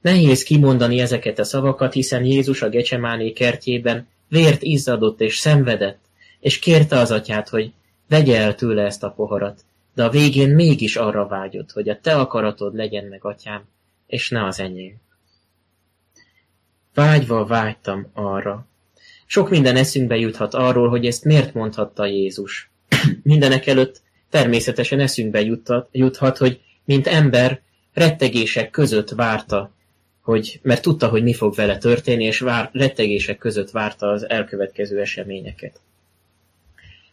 Nehéz 0.00 0.42
kimondani 0.42 1.00
ezeket 1.00 1.38
a 1.38 1.44
szavakat, 1.44 1.92
hiszen 1.92 2.24
Jézus 2.24 2.62
a 2.62 2.68
Gecsemáné 2.68 3.32
kertjében 3.32 4.08
vért 4.28 4.62
izzadott 4.62 5.20
és 5.20 5.36
szenvedett, 5.38 5.98
és 6.40 6.58
kérte 6.58 6.98
az 6.98 7.10
atyát, 7.10 7.48
hogy 7.48 7.72
vegye 8.08 8.40
el 8.40 8.54
tőle 8.54 8.82
ezt 8.82 9.02
a 9.02 9.10
poharat, 9.10 9.64
de 9.94 10.04
a 10.04 10.10
végén 10.10 10.48
mégis 10.54 10.96
arra 10.96 11.26
vágyott, 11.26 11.70
hogy 11.70 11.88
a 11.88 12.00
te 12.00 12.16
akaratod 12.16 12.74
legyen 12.74 13.04
meg, 13.04 13.24
atyám, 13.24 13.62
és 14.06 14.30
ne 14.30 14.44
az 14.44 14.60
enyém. 14.60 14.94
Vágyva 16.94 17.46
vágytam 17.46 18.06
arra. 18.12 18.66
Sok 19.26 19.50
minden 19.50 19.76
eszünkbe 19.76 20.16
juthat 20.16 20.54
arról, 20.54 20.88
hogy 20.88 21.06
ezt 21.06 21.24
miért 21.24 21.54
mondhatta 21.54 22.06
Jézus. 22.06 22.70
Mindenek 23.22 23.66
előtt 23.66 24.02
természetesen 24.30 25.00
eszünkbe 25.00 25.40
juthat, 25.40 25.88
juthat, 25.92 26.38
hogy 26.38 26.60
mint 26.84 27.06
ember 27.06 27.60
rettegések 27.92 28.70
között 28.70 29.10
várta, 29.10 29.72
hogy, 30.20 30.60
mert 30.62 30.82
tudta, 30.82 31.08
hogy 31.08 31.22
mi 31.22 31.32
fog 31.32 31.54
vele 31.54 31.78
történni, 31.78 32.24
és 32.24 32.38
vár, 32.38 32.70
rettegések 32.72 33.38
között 33.38 33.70
várta 33.70 34.06
az 34.06 34.28
elkövetkező 34.28 35.00
eseményeket. 35.00 35.80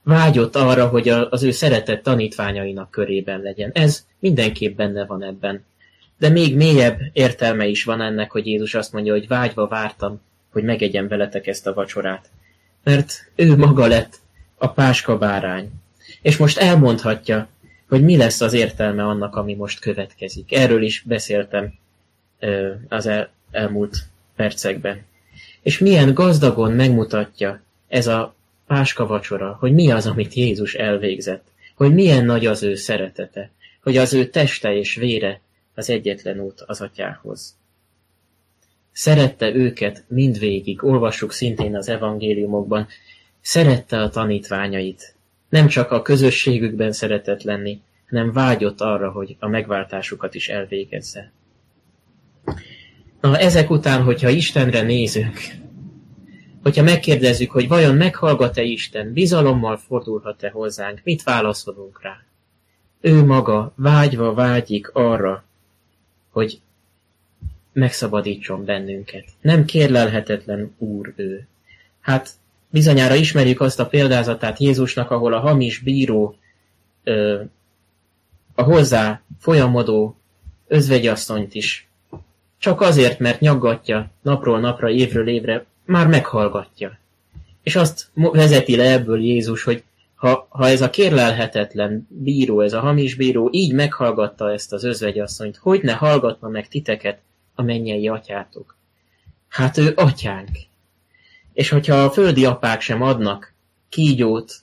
Vágyott 0.03 0.55
arra, 0.55 0.87
hogy 0.87 1.09
az 1.09 1.43
ő 1.43 1.51
szeretett 1.51 2.03
tanítványainak 2.03 2.91
körében 2.91 3.41
legyen. 3.41 3.71
Ez 3.73 4.05
mindenképp 4.19 4.77
benne 4.77 5.05
van 5.05 5.23
ebben. 5.23 5.65
De 6.19 6.29
még 6.29 6.55
mélyebb 6.55 6.99
értelme 7.13 7.65
is 7.65 7.83
van 7.83 8.01
ennek, 8.01 8.31
hogy 8.31 8.47
Jézus 8.47 8.73
azt 8.73 8.93
mondja, 8.93 9.13
hogy 9.13 9.27
vágyva 9.27 9.67
vártam, 9.67 10.21
hogy 10.51 10.63
megegyem 10.63 11.07
veletek 11.07 11.47
ezt 11.47 11.67
a 11.67 11.73
vacsorát. 11.73 12.29
Mert 12.83 13.31
ő 13.35 13.57
maga 13.57 13.87
lett 13.87 14.19
a 14.57 14.67
páska 14.67 15.17
bárány. 15.17 15.69
És 16.21 16.37
most 16.37 16.57
elmondhatja, 16.57 17.47
hogy 17.87 18.03
mi 18.03 18.17
lesz 18.17 18.41
az 18.41 18.53
értelme 18.53 19.03
annak, 19.03 19.35
ami 19.35 19.53
most 19.53 19.79
következik. 19.79 20.55
Erről 20.55 20.83
is 20.83 21.03
beszéltem 21.05 21.73
az 22.87 23.05
el, 23.05 23.29
elmúlt 23.51 23.97
percekben. 24.35 25.05
És 25.61 25.79
milyen 25.79 26.13
gazdagon 26.13 26.71
megmutatja 26.71 27.61
ez 27.87 28.07
a 28.07 28.35
páska 28.67 29.05
vacsora, 29.05 29.57
hogy 29.59 29.73
mi 29.73 29.91
az, 29.91 30.07
amit 30.07 30.33
Jézus 30.33 30.73
elvégzett, 30.73 31.45
hogy 31.75 31.93
milyen 31.93 32.25
nagy 32.25 32.45
az 32.45 32.63
ő 32.63 32.75
szeretete, 32.75 33.49
hogy 33.81 33.97
az 33.97 34.13
ő 34.13 34.29
teste 34.29 34.73
és 34.75 34.95
vére 34.95 35.41
az 35.75 35.89
egyetlen 35.89 36.39
út 36.39 36.61
az 36.65 36.81
atyához. 36.81 37.55
Szerette 38.91 39.53
őket 39.53 40.03
mindvégig, 40.07 40.83
olvassuk 40.83 41.31
szintén 41.31 41.75
az 41.75 41.89
evangéliumokban, 41.89 42.87
szerette 43.41 44.01
a 44.01 44.09
tanítványait. 44.09 45.15
Nem 45.49 45.67
csak 45.67 45.91
a 45.91 46.01
közösségükben 46.01 46.91
szeretett 46.91 47.43
lenni, 47.43 47.81
hanem 48.09 48.31
vágyott 48.31 48.81
arra, 48.81 49.11
hogy 49.11 49.35
a 49.39 49.47
megváltásukat 49.47 50.35
is 50.35 50.49
elvégezze. 50.49 51.31
Na, 53.21 53.37
ezek 53.37 53.69
után, 53.69 54.03
hogyha 54.03 54.29
Istenre 54.29 54.81
nézünk, 54.81 55.39
hogyha 56.63 56.83
megkérdezzük, 56.83 57.51
hogy 57.51 57.67
vajon 57.67 57.95
meghallgat-e 57.95 58.61
Isten, 58.61 59.13
bizalommal 59.13 59.77
fordulhat-e 59.77 60.49
hozzánk, 60.49 61.01
mit 61.03 61.23
válaszolunk 61.23 62.01
rá? 62.01 62.23
Ő 63.01 63.25
maga 63.25 63.73
vágyva 63.75 64.33
vágyik 64.33 64.89
arra, 64.93 65.43
hogy 66.29 66.61
megszabadítson 67.73 68.65
bennünket. 68.65 69.25
Nem 69.41 69.65
kérlelhetetlen 69.65 70.73
úr 70.77 71.13
ő. 71.15 71.47
Hát 71.99 72.29
bizonyára 72.69 73.15
ismerjük 73.15 73.61
azt 73.61 73.79
a 73.79 73.87
példázatát 73.87 74.59
Jézusnak, 74.59 75.11
ahol 75.11 75.33
a 75.33 75.39
hamis 75.39 75.79
bíró 75.79 76.37
a 78.55 78.61
hozzá 78.61 79.21
folyamodó 79.39 80.17
özvegyasszonyt 80.67 81.53
is 81.53 81.86
csak 82.59 82.81
azért, 82.81 83.19
mert 83.19 83.39
nyaggatja 83.39 84.11
napról 84.21 84.59
napra, 84.59 84.89
évről 84.89 85.27
évre, 85.27 85.65
már 85.85 86.07
meghallgatja. 86.07 86.99
És 87.63 87.75
azt 87.75 88.09
vezeti 88.13 88.75
le 88.75 88.91
ebből 88.91 89.23
Jézus, 89.23 89.63
hogy 89.63 89.83
ha, 90.15 90.47
ha 90.49 90.67
ez 90.67 90.81
a 90.81 90.89
kérlelhetetlen 90.89 92.07
bíró, 92.09 92.61
ez 92.61 92.73
a 92.73 92.79
hamis 92.79 93.15
bíró 93.15 93.49
így 93.51 93.73
meghallgatta 93.73 94.51
ezt 94.51 94.73
az 94.73 94.83
özvegyasszonyt, 94.83 95.57
hogy 95.57 95.83
ne 95.83 95.93
hallgatna 95.93 96.47
meg 96.47 96.67
titeket 96.67 97.19
a 97.55 97.61
mennyei 97.61 98.07
atyátok? 98.07 98.75
Hát 99.47 99.77
ő 99.77 99.93
atyánk. 99.95 100.49
És 101.53 101.69
hogyha 101.69 102.03
a 102.03 102.11
földi 102.11 102.45
apák 102.45 102.81
sem 102.81 103.01
adnak 103.01 103.53
kígyót, 103.89 104.53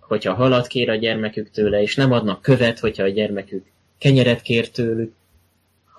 hogyha 0.00 0.34
halat 0.34 0.66
kér 0.66 0.90
a 0.90 0.94
gyermekük 0.94 1.50
tőle, 1.50 1.82
és 1.82 1.96
nem 1.96 2.12
adnak 2.12 2.42
követ, 2.42 2.78
hogyha 2.78 3.02
a 3.02 3.08
gyermekük 3.08 3.66
kenyeret 3.98 4.42
kér 4.42 4.70
tőlük, 4.70 5.14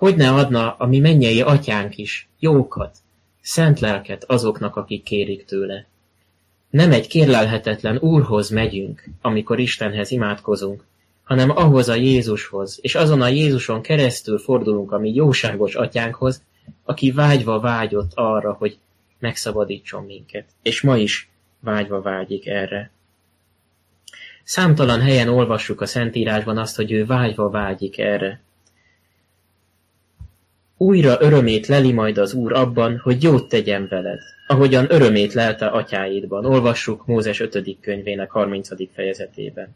hogy 0.04 0.16
ne 0.16 0.30
adna 0.30 0.76
a 0.78 0.86
mi 0.86 1.00
mennyei 1.00 1.42
atyánk 1.42 1.98
is 1.98 2.28
jókat, 2.40 2.98
szent 3.42 3.80
lelket 3.80 4.24
azoknak, 4.24 4.76
akik 4.76 5.04
kérik 5.04 5.46
tőle. 5.46 5.86
Nem 6.70 6.92
egy 6.92 7.08
kérlelhetetlen 7.08 7.98
Úrhoz 7.98 8.50
megyünk, 8.50 9.04
amikor 9.22 9.60
Istenhez 9.60 10.12
imádkozunk, 10.12 10.86
hanem 11.24 11.50
ahhoz 11.50 11.90
a 11.90 11.96
Jézushoz, 11.96 12.80
és 12.82 12.96
azon 12.96 13.22
a 13.22 13.28
Jézuson 13.28 13.82
keresztül 13.82 14.38
fordulunk 14.38 14.92
a 14.92 15.00
mi 15.00 15.14
jóságos 15.14 15.76
atyánkhoz, 15.76 16.44
aki 16.84 17.12
vágyva 17.12 17.60
vágyott 17.60 18.12
arra, 18.14 18.54
hogy 18.54 18.78
megszabadítson 19.20 20.04
minket, 20.04 20.46
és 20.62 20.82
ma 20.82 20.98
is 20.98 21.30
vágyva 21.60 22.02
vágyik 22.02 22.48
erre. 22.48 22.92
Számtalan 24.44 25.02
helyen 25.02 25.28
olvassuk 25.28 25.82
a 25.82 25.86
Szentírásban 25.86 26.58
azt, 26.58 26.76
hogy 26.76 26.92
ő 26.92 27.06
vágyva 27.06 27.50
vágyik 27.50 28.00
erre. 28.00 28.42
Újra 30.78 31.18
örömét 31.20 31.68
leli 31.68 31.92
majd 31.92 32.18
az 32.18 32.34
Úr 32.34 32.54
abban, 32.54 32.98
hogy 32.98 33.24
jót 33.24 33.50
tegyen 33.50 33.88
veled, 33.90 34.20
ahogyan 34.48 34.86
örömét 34.90 35.34
lelte 35.34 35.66
atyáidban. 35.66 36.46
Olvassuk 36.46 37.06
Mózes 37.06 37.40
5. 37.40 37.78
könyvének 37.82 38.32
30. 38.32 38.70
fejezetében. 38.94 39.76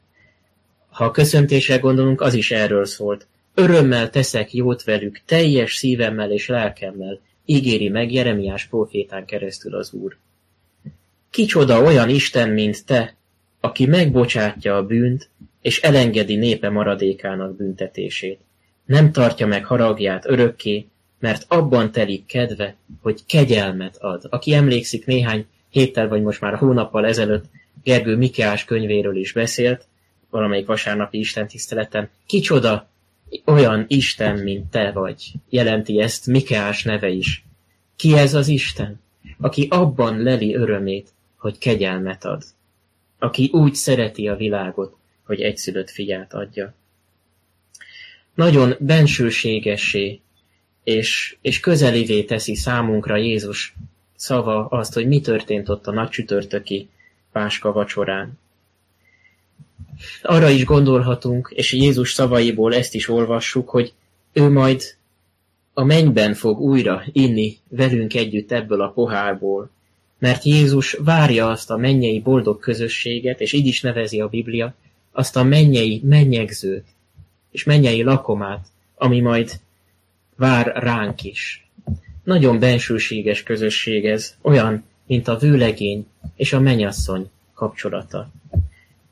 Ha 0.89 1.05
a 1.05 1.11
köszöntésre 1.11 1.77
gondolunk, 1.77 2.21
az 2.21 2.33
is 2.33 2.51
erről 2.51 2.85
szólt. 2.85 3.27
Örömmel 3.53 4.09
teszek 4.09 4.53
jót 4.53 4.83
velük, 4.83 5.21
teljes 5.25 5.75
szívemmel 5.75 6.31
és 6.31 6.47
lelkemmel, 6.47 7.19
ígéri 7.45 7.89
meg 7.89 8.11
Jeremiás 8.11 8.65
profétán 8.65 9.25
keresztül 9.25 9.75
az 9.75 9.93
Úr. 9.93 10.17
Kicsoda 11.29 11.81
olyan 11.81 12.09
Isten, 12.09 12.49
mint 12.49 12.85
te, 12.85 13.15
aki 13.59 13.85
megbocsátja 13.85 14.75
a 14.75 14.85
bűnt, 14.85 15.29
és 15.61 15.81
elengedi 15.81 16.35
népe 16.35 16.69
maradékának 16.69 17.55
büntetését. 17.55 18.39
Nem 18.87 19.11
tartja 19.11 19.47
meg 19.47 19.65
haragját 19.65 20.29
örökké, 20.29 20.87
mert 21.19 21.45
abban 21.47 21.91
telik 21.91 22.25
kedve, 22.25 22.75
hogy 23.01 23.25
kegyelmet 23.25 23.97
ad. 23.97 24.27
Aki 24.29 24.53
emlékszik 24.53 25.05
néhány 25.05 25.45
héttel 25.69 26.07
vagy 26.07 26.21
most 26.21 26.41
már 26.41 26.55
hónappal 26.55 27.05
ezelőtt 27.05 27.45
Gergő 27.83 28.15
Mikeás 28.15 28.65
könyvéről 28.65 29.15
is 29.15 29.31
beszélt, 29.31 29.87
valamelyik 30.29 30.65
vasárnapi 30.65 31.17
Isten 31.17 31.47
tiszteleten, 31.47 32.09
kicsoda 32.25 32.89
olyan 33.45 33.85
Isten, 33.87 34.37
mint 34.37 34.69
te 34.69 34.91
vagy, 34.91 35.31
jelenti 35.49 36.01
ezt 36.01 36.25
Mikeás 36.25 36.83
neve 36.83 37.09
is. 37.09 37.45
Ki 37.95 38.17
ez 38.17 38.33
az 38.33 38.47
Isten? 38.47 39.01
Aki 39.39 39.67
abban 39.69 40.21
leli 40.21 40.55
örömét, 40.55 41.09
hogy 41.37 41.57
kegyelmet 41.57 42.25
ad. 42.25 42.43
Aki 43.19 43.49
úgy 43.53 43.73
szereti 43.73 44.27
a 44.27 44.35
világot, 44.35 44.95
hogy 45.23 45.41
egyszülött 45.41 45.89
fiát 45.89 46.33
adja. 46.33 46.73
Nagyon 48.37 48.75
bensőségessé 48.79 50.19
és, 50.83 51.37
és 51.41 51.59
közelivé 51.59 52.23
teszi 52.23 52.55
számunkra 52.55 53.15
Jézus 53.15 53.75
szava 54.15 54.65
azt, 54.65 54.93
hogy 54.93 55.07
mi 55.07 55.21
történt 55.21 55.69
ott 55.69 55.87
a 55.87 55.91
nagy 55.91 56.09
csütörtöki 56.09 56.89
páska 57.31 57.71
vacsorán. 57.71 58.39
Arra 60.21 60.49
is 60.49 60.65
gondolhatunk, 60.65 61.53
és 61.55 61.73
Jézus 61.73 62.11
szavaiból 62.13 62.75
ezt 62.75 62.93
is 62.93 63.07
olvassuk, 63.09 63.69
hogy 63.69 63.93
ő 64.33 64.49
majd 64.49 64.81
a 65.73 65.83
mennyben 65.83 66.33
fog 66.33 66.59
újra 66.59 67.03
inni 67.11 67.57
velünk 67.67 68.13
együtt 68.13 68.51
ebből 68.51 68.81
a 68.81 68.91
pohárból, 68.91 69.69
mert 70.19 70.43
Jézus 70.43 70.93
várja 70.93 71.49
azt 71.49 71.69
a 71.69 71.77
mennyei 71.77 72.19
boldog 72.19 72.59
közösséget, 72.59 73.41
és 73.41 73.53
így 73.53 73.67
is 73.67 73.81
nevezi 73.81 74.21
a 74.21 74.27
Biblia, 74.27 74.75
azt 75.11 75.35
a 75.35 75.43
mennyei 75.43 76.01
mennyegzőt, 76.03 76.85
és 77.51 77.63
mennyei 77.63 78.03
lakomát, 78.03 78.67
ami 78.95 79.19
majd 79.19 79.59
vár 80.35 80.71
ránk 80.75 81.23
is. 81.23 81.69
Nagyon 82.23 82.59
bensőséges 82.59 83.43
közösség 83.43 84.05
ez, 84.05 84.35
olyan, 84.41 84.83
mint 85.07 85.27
a 85.27 85.37
vőlegény 85.37 86.07
és 86.35 86.53
a 86.53 86.59
menyasszony 86.59 87.29
kapcsolata. 87.53 88.29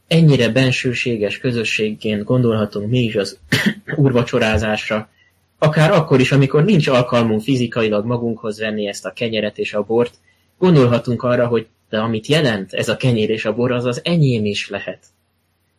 Ennyire 0.08 0.50
bensőséges 0.50 1.38
közösségként 1.38 2.24
gondolhatunk 2.24 2.90
mi 2.90 3.00
is 3.00 3.16
az 3.16 3.40
úrvacsorázásra, 3.96 5.10
akár 5.58 5.92
akkor 5.92 6.20
is, 6.20 6.32
amikor 6.32 6.64
nincs 6.64 6.88
alkalmunk 6.88 7.42
fizikailag 7.42 8.06
magunkhoz 8.06 8.60
venni 8.60 8.88
ezt 8.88 9.06
a 9.06 9.14
kenyeret 9.14 9.58
és 9.58 9.74
a 9.74 9.84
bort, 9.84 10.14
gondolhatunk 10.58 11.24
arra, 11.24 11.48
hogy 11.48 11.68
de 11.90 12.00
amit 12.00 12.28
jelent 12.28 12.74
ez 12.74 12.90
a 12.90 12.98
kenyér 12.98 13.30
és 13.30 13.46
a 13.46 13.54
bor, 13.54 13.72
az 13.72 13.86
az 13.86 14.02
enyém 14.04 14.46
is 14.46 14.70
lehet. 14.70 15.06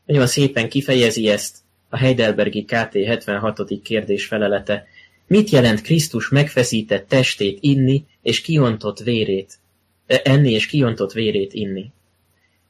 Nagyon 0.05 0.27
szépen 0.27 0.69
kifejezi 0.69 1.29
ezt 1.29 1.57
a 1.97 1.99
Heidelbergi 1.99 2.64
KT 2.64 2.92
76. 3.07 3.61
kérdés 3.82 4.26
felelete. 4.26 4.86
Mit 5.26 5.51
jelent 5.51 5.80
Krisztus 5.80 6.28
megfeszített 6.28 7.09
testét 7.09 7.59
inni 7.61 8.05
és 8.22 8.40
kiontott 8.40 8.99
vérét, 8.99 9.59
e, 10.07 10.20
enni 10.24 10.51
és 10.51 10.66
kiontott 10.66 11.12
vérét 11.12 11.53
inni? 11.53 11.90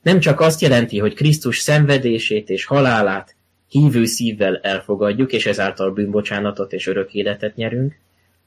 Nem 0.02 0.20
csak 0.20 0.40
azt 0.40 0.60
jelenti, 0.60 0.98
hogy 0.98 1.14
Krisztus 1.14 1.58
szenvedését 1.58 2.50
és 2.50 2.64
halálát 2.64 3.36
hívő 3.68 4.04
szívvel 4.04 4.56
elfogadjuk, 4.56 5.32
és 5.32 5.46
ezáltal 5.46 5.92
bűnbocsánatot 5.92 6.72
és 6.72 6.86
örök 6.86 7.14
életet 7.14 7.56
nyerünk, 7.56 7.98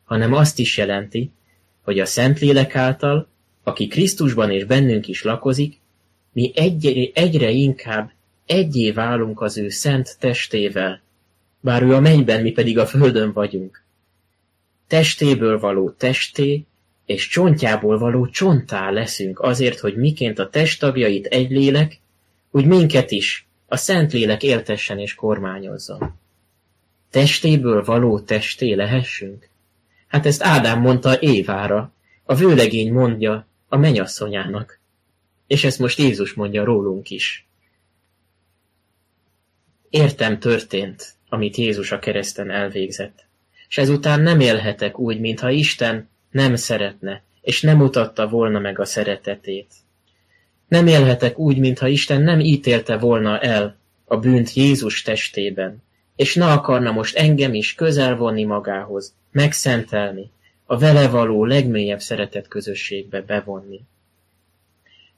hanem 0.04 0.34
azt 0.34 0.60
is 0.60 0.78
jelenti, 0.78 1.32
hogy 1.82 2.00
a 2.00 2.06
Szentlélek 2.06 2.76
által, 2.76 3.28
aki 3.64 3.88
Krisztusban 3.88 4.52
és 4.52 4.64
bennünk 4.64 5.08
is 5.08 5.24
lakozik, 5.24 5.80
mi 6.34 6.52
egyre, 6.56 7.12
egyre 7.14 7.50
inkább 7.50 8.12
egyé 8.50 8.92
válunk 8.92 9.42
az 9.42 9.58
ő 9.58 9.70
szent 9.70 10.18
testével, 10.20 11.02
bár 11.60 11.84
ő 11.84 11.94
a 11.94 12.00
mennyben, 12.00 12.42
mi 12.42 12.52
pedig 12.52 12.78
a 12.78 12.86
földön 12.86 13.34
vagyunk. 13.34 13.84
Testéből 14.88 15.60
való 15.60 15.90
testé, 15.90 16.66
és 17.06 17.28
csontjából 17.28 17.98
való 17.98 18.28
csontá 18.28 18.90
leszünk 18.90 19.40
azért, 19.40 19.80
hogy 19.80 19.96
miként 19.96 20.40
a 20.40 20.50
testtagjait 20.50 21.26
egy 21.26 21.52
lélek, 21.52 22.00
úgy 22.52 22.66
minket 22.66 23.12
is 23.12 23.48
a 23.68 23.76
Szentlélek 23.76 24.44
éltessen 24.44 25.00
és 25.00 25.16
kormányozzon. 25.16 26.18
Testéből 27.10 27.84
való 27.84 28.20
testé 28.20 28.74
lehessünk? 28.74 29.50
Hát 30.08 30.26
ezt 30.26 30.44
Ádám 30.44 30.82
mondta 30.82 31.20
Évára, 31.20 31.94
a 32.24 32.36
vőlegény 32.36 32.92
mondja 32.94 33.48
a 33.68 33.78
menyasszonyának. 33.78 34.80
És 35.48 35.64
ezt 35.64 35.80
most 35.80 36.00
Jézus 36.00 36.34
mondja 36.34 36.64
rólunk 36.64 37.10
is. 37.10 37.49
Értem 39.90 40.40
történt, 40.40 41.14
amit 41.30 41.56
Jézus 41.56 41.92
a 41.92 42.00
kereszten 42.00 42.52
elvégzett, 42.52 43.26
és 43.68 43.78
ezután 43.78 44.22
nem 44.22 44.40
élhetek 44.40 45.00
úgy, 45.00 45.20
mintha 45.20 45.50
Isten 45.50 46.10
nem 46.32 46.56
szeretne, 46.56 47.24
és 47.42 47.62
nem 47.62 47.78
mutatta 47.78 48.28
volna 48.28 48.60
meg 48.60 48.80
a 48.80 48.86
szeretetét. 48.86 49.74
Nem 50.68 50.88
élhetek 50.88 51.38
úgy, 51.38 51.58
mintha 51.58 51.88
Isten 51.88 52.22
nem 52.22 52.40
ítélte 52.40 52.98
volna 52.98 53.40
el 53.40 53.78
a 54.06 54.18
bűnt 54.18 54.54
Jézus 54.54 55.02
testében, 55.02 55.84
és 56.16 56.36
ne 56.36 56.46
akarna 56.52 56.92
most 56.92 57.18
engem 57.18 57.54
is 57.54 57.76
közel 57.76 58.16
vonni 58.16 58.44
magához, 58.44 59.14
megszentelni, 59.32 60.32
a 60.66 60.78
vele 60.78 61.08
való 61.08 61.46
legmélyebb 61.46 62.00
szeretet 62.00 62.48
közösségbe 62.48 63.22
bevonni. 63.22 63.82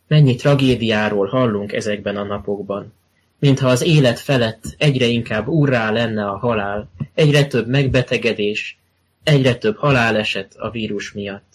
Mennyi 0.08 0.36
tragédiáról 0.36 1.28
hallunk 1.28 1.74
ezekben 1.74 2.18
a 2.18 2.24
napokban, 2.24 2.94
mintha 3.42 3.68
az 3.70 3.82
élet 3.82 4.20
felett 4.20 4.76
egyre 4.78 5.06
inkább 5.06 5.48
urrá 5.48 5.92
lenne 5.92 6.26
a 6.26 6.38
halál, 6.38 6.90
egyre 7.14 7.46
több 7.46 7.68
megbetegedés, 7.68 8.80
egyre 9.24 9.56
több 9.56 9.78
haláleset 9.78 10.56
a 10.58 10.70
vírus 10.70 11.12
miatt. 11.12 11.54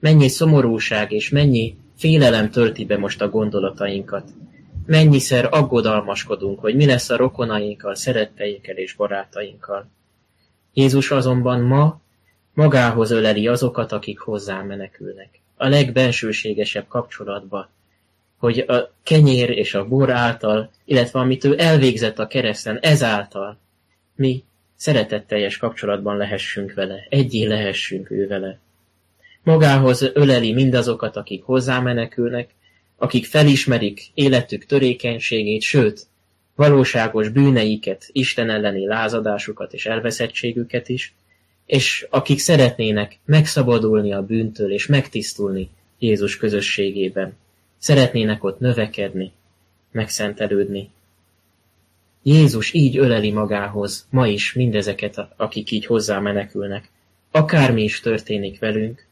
Mennyi 0.00 0.28
szomorúság 0.28 1.12
és 1.12 1.28
mennyi 1.28 1.76
félelem 1.96 2.50
tölti 2.50 2.84
be 2.84 2.98
most 2.98 3.22
a 3.22 3.28
gondolatainkat. 3.28 4.28
Mennyiszer 4.86 5.48
aggodalmaskodunk, 5.50 6.60
hogy 6.60 6.74
mi 6.74 6.86
lesz 6.86 7.10
a 7.10 7.16
rokonainkkal, 7.16 7.94
szeretteinkkel 7.94 8.76
és 8.76 8.94
barátainkkal. 8.94 9.90
Jézus 10.72 11.10
azonban 11.10 11.60
ma 11.60 12.00
magához 12.52 13.10
öleli 13.10 13.46
azokat, 13.46 13.92
akik 13.92 14.18
hozzá 14.18 14.62
menekülnek. 14.62 15.40
A 15.56 15.68
legbensőségesebb 15.68 16.88
kapcsolatba, 16.88 17.68
hogy 18.44 18.58
a 18.58 18.94
kenyér 19.02 19.50
és 19.50 19.74
a 19.74 19.88
bor 19.88 20.10
által, 20.10 20.70
illetve 20.84 21.18
amit 21.18 21.44
ő 21.44 21.54
elvégzett 21.58 22.18
a 22.18 22.26
kereszten, 22.26 22.78
ezáltal 22.82 23.58
mi 24.16 24.44
szeretetteljes 24.76 25.56
kapcsolatban 25.56 26.16
lehessünk 26.16 26.74
vele, 26.74 27.06
egyé 27.08 27.44
lehessünk 27.44 28.10
ő 28.10 28.26
vele. 28.26 28.58
Magához 29.42 30.10
öleli 30.14 30.52
mindazokat, 30.52 31.16
akik 31.16 31.42
hozzámenekülnek, 31.42 32.50
akik 32.96 33.24
felismerik 33.24 34.10
életük 34.14 34.64
törékenységét, 34.64 35.62
sőt, 35.62 36.06
valóságos 36.54 37.28
bűneiket, 37.28 38.08
Isten 38.12 38.50
elleni 38.50 38.86
lázadásukat 38.86 39.72
és 39.72 39.86
elveszettségüket 39.86 40.88
is, 40.88 41.14
és 41.66 42.06
akik 42.10 42.38
szeretnének 42.38 43.18
megszabadulni 43.24 44.12
a 44.12 44.22
bűntől 44.22 44.72
és 44.72 44.86
megtisztulni 44.86 45.70
Jézus 45.98 46.36
közösségében. 46.36 47.36
Szeretnének 47.84 48.44
ott 48.44 48.58
növekedni, 48.58 49.32
megszentelődni. 49.90 50.90
Jézus 52.22 52.72
így 52.72 52.96
öleli 52.96 53.32
magához 53.32 54.06
ma 54.10 54.26
is 54.26 54.52
mindezeket, 54.52 55.26
akik 55.36 55.70
így 55.70 55.86
hozzá 55.86 56.18
menekülnek. 56.18 56.90
Akármi 57.30 57.82
is 57.82 58.00
történik 58.00 58.58
velünk, 58.58 59.06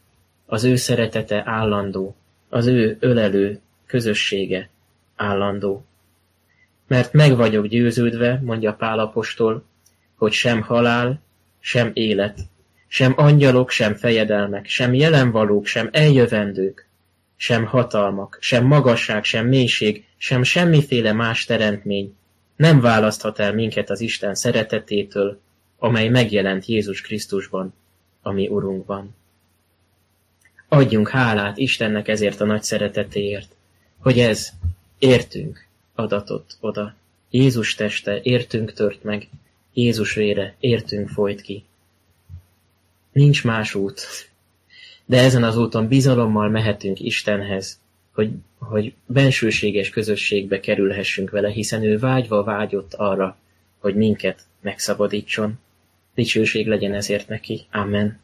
az 0.47 0.65
ő 0.65 0.77
szeretete 0.77 1.43
állandó, 1.47 2.17
az 2.49 2.67
ő 2.67 2.97
ölelő 3.01 3.61
közössége 3.87 4.69
állandó. 5.17 5.85
Mert 6.87 7.13
meg 7.13 7.37
vagyok 7.37 7.67
győződve, 7.67 8.41
mondja 8.45 8.75
Pálapostól, 8.75 9.65
hogy 10.17 10.33
sem 10.33 10.63
halál, 10.63 11.21
sem 11.61 11.91
élet, 11.95 12.39
sem 12.87 13.13
angyalok, 13.17 13.71
sem 13.71 13.95
fejedelmek, 13.95 14.67
sem 14.67 14.95
jelenvalók, 14.95 15.67
sem 15.67 15.89
eljövendők, 15.93 16.91
sem 17.43 17.67
hatalmak, 17.67 18.39
sem 18.41 18.65
magasság, 18.65 19.25
sem 19.25 19.47
mélység, 19.47 20.07
sem 20.17 20.43
semmiféle 20.43 21.13
más 21.13 21.45
teremtmény 21.45 22.15
nem 22.57 22.81
választhat 22.81 23.39
el 23.39 23.55
minket 23.55 23.91
az 23.91 24.01
Isten 24.01 24.35
szeretetétől, 24.35 25.41
amely 25.79 26.09
megjelent 26.09 26.67
Jézus 26.67 27.01
Krisztusban, 27.01 27.75
ami 28.23 28.49
Urunkban. 28.49 29.15
Adjunk 30.69 31.09
hálát 31.09 31.59
Istennek 31.59 32.09
ezért 32.09 32.41
a 32.41 32.45
nagy 32.45 32.63
szeretetéért, 32.63 33.55
hogy 33.99 34.19
ez 34.19 34.49
értünk 34.99 35.67
adatott 35.95 36.57
oda. 36.61 36.95
Jézus 37.31 37.75
teste 37.75 38.21
értünk 38.23 38.73
tört 38.73 39.03
meg, 39.03 39.29
Jézus 39.73 40.15
vére 40.15 40.55
értünk 40.61 41.09
folyt 41.09 41.41
ki. 41.41 41.65
Nincs 43.13 43.45
más 43.45 43.75
út, 43.75 44.31
de 45.13 45.21
ezen 45.21 45.45
az 45.45 45.57
úton 45.57 45.89
bizalommal 45.89 46.49
mehetünk 46.49 47.01
Istenhez, 47.01 47.81
hogy, 48.13 48.31
hogy 48.59 48.95
bensőséges 49.07 49.91
közösségbe 49.91 50.61
kerülhessünk 50.61 51.31
vele, 51.31 51.51
hiszen 51.51 51.83
ő 51.83 51.99
vágyva 51.99 52.43
vágyott 52.43 52.95
arra, 52.95 53.37
hogy 53.79 53.95
minket 53.95 54.41
megszabadítson. 54.61 55.59
Dicsőség 56.15 56.67
legyen 56.67 56.95
ezért 56.95 57.29
neki. 57.29 57.67
Amen. 57.71 58.21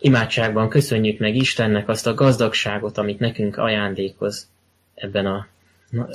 Imádságban 0.00 0.68
köszönjük 0.68 1.18
meg 1.18 1.36
Istennek 1.36 1.88
azt 1.88 2.06
a 2.06 2.14
gazdagságot, 2.14 2.98
amit 2.98 3.18
nekünk 3.18 3.56
ajándékoz 3.56 4.48
ebben, 4.94 5.26
a, 5.26 5.46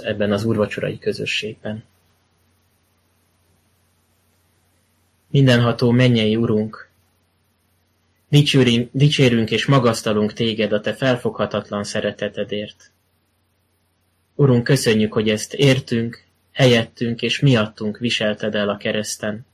ebben 0.03 0.32
az 0.32 0.43
úrvacsorai 0.43 0.99
közösségben. 0.99 1.84
Mindenható 5.32 5.91
mennyei 5.91 6.36
Urunk, 6.36 6.89
dicsérünk 8.91 9.51
és 9.51 9.65
magasztalunk 9.65 10.34
téged 10.34 10.71
a 10.71 10.82
te 10.82 10.93
felfoghatatlan 10.93 11.84
szeretetedért. 11.84 12.91
Urunk, 14.36 14.63
köszönjük, 14.63 15.13
hogy 15.13 15.29
ezt 15.29 15.53
értünk, 15.53 16.23
helyettünk 16.51 17.21
és 17.21 17.39
miattunk 17.39 17.97
viselted 17.97 18.55
el 18.55 18.69
a 18.69 18.77
kereszten. 18.77 19.45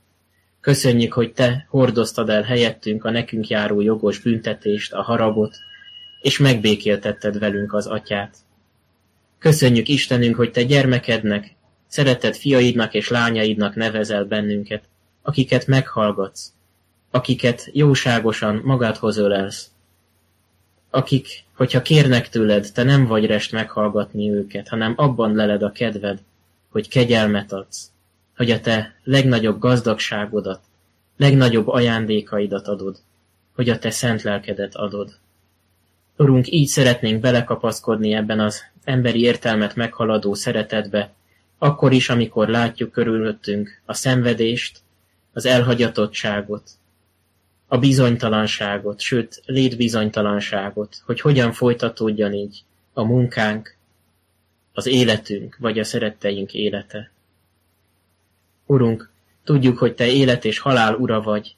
Köszönjük, 0.60 1.12
hogy 1.12 1.32
te 1.32 1.66
hordoztad 1.68 2.28
el 2.28 2.42
helyettünk 2.42 3.04
a 3.04 3.10
nekünk 3.10 3.48
járó 3.48 3.80
jogos 3.80 4.18
büntetést, 4.18 4.92
a 4.92 5.02
haragot, 5.02 5.56
és 6.22 6.38
megbékéltetted 6.38 7.38
velünk 7.38 7.72
az 7.74 7.86
atyát. 7.86 8.36
Köszönjük 9.38 9.88
Istenünk, 9.88 10.36
hogy 10.36 10.50
te 10.50 10.62
gyermekednek, 10.62 11.54
szeretett 11.86 12.36
fiaidnak 12.36 12.94
és 12.94 13.08
lányaidnak 13.08 13.74
nevezel 13.74 14.24
bennünket, 14.24 14.82
akiket 15.28 15.66
meghallgatsz, 15.66 16.52
akiket 17.10 17.70
jóságosan 17.72 18.60
magadhoz 18.64 19.16
ölelsz, 19.16 19.70
akik, 20.90 21.44
hogyha 21.56 21.82
kérnek 21.82 22.28
tőled, 22.28 22.70
te 22.74 22.82
nem 22.82 23.06
vagy 23.06 23.26
rest 23.26 23.52
meghallgatni 23.52 24.30
őket, 24.30 24.68
hanem 24.68 24.92
abban 24.96 25.34
leled 25.34 25.62
a 25.62 25.72
kedved, 25.72 26.18
hogy 26.68 26.88
kegyelmet 26.88 27.52
adsz, 27.52 27.90
hogy 28.36 28.50
a 28.50 28.60
te 28.60 28.94
legnagyobb 29.04 29.58
gazdagságodat, 29.58 30.60
legnagyobb 31.16 31.68
ajándékaidat 31.68 32.68
adod, 32.68 32.96
hogy 33.54 33.68
a 33.68 33.78
te 33.78 33.90
szent 33.90 34.22
lelkedet 34.22 34.74
adod. 34.74 35.16
Urunk, 36.16 36.52
így 36.52 36.68
szeretnénk 36.68 37.20
belekapaszkodni 37.20 38.12
ebben 38.12 38.40
az 38.40 38.62
emberi 38.84 39.20
értelmet 39.20 39.74
meghaladó 39.74 40.34
szeretetbe, 40.34 41.12
akkor 41.58 41.92
is, 41.92 42.08
amikor 42.08 42.48
látjuk 42.48 42.90
körülöttünk 42.90 43.80
a 43.84 43.94
szenvedést, 43.94 44.80
az 45.38 45.46
elhagyatottságot, 45.46 46.70
a 47.66 47.78
bizonytalanságot, 47.78 49.00
sőt, 49.00 49.42
létbizonytalanságot, 49.46 51.02
hogy 51.04 51.20
hogyan 51.20 51.52
folytatódjon 51.52 52.32
így 52.32 52.62
a 52.92 53.04
munkánk, 53.04 53.76
az 54.72 54.86
életünk, 54.86 55.56
vagy 55.58 55.78
a 55.78 55.84
szeretteink 55.84 56.54
élete. 56.54 57.10
Urunk, 58.66 59.10
tudjuk, 59.44 59.78
hogy 59.78 59.94
Te 59.94 60.06
élet 60.06 60.44
és 60.44 60.58
halál 60.58 60.94
ura 60.94 61.22
vagy, 61.22 61.56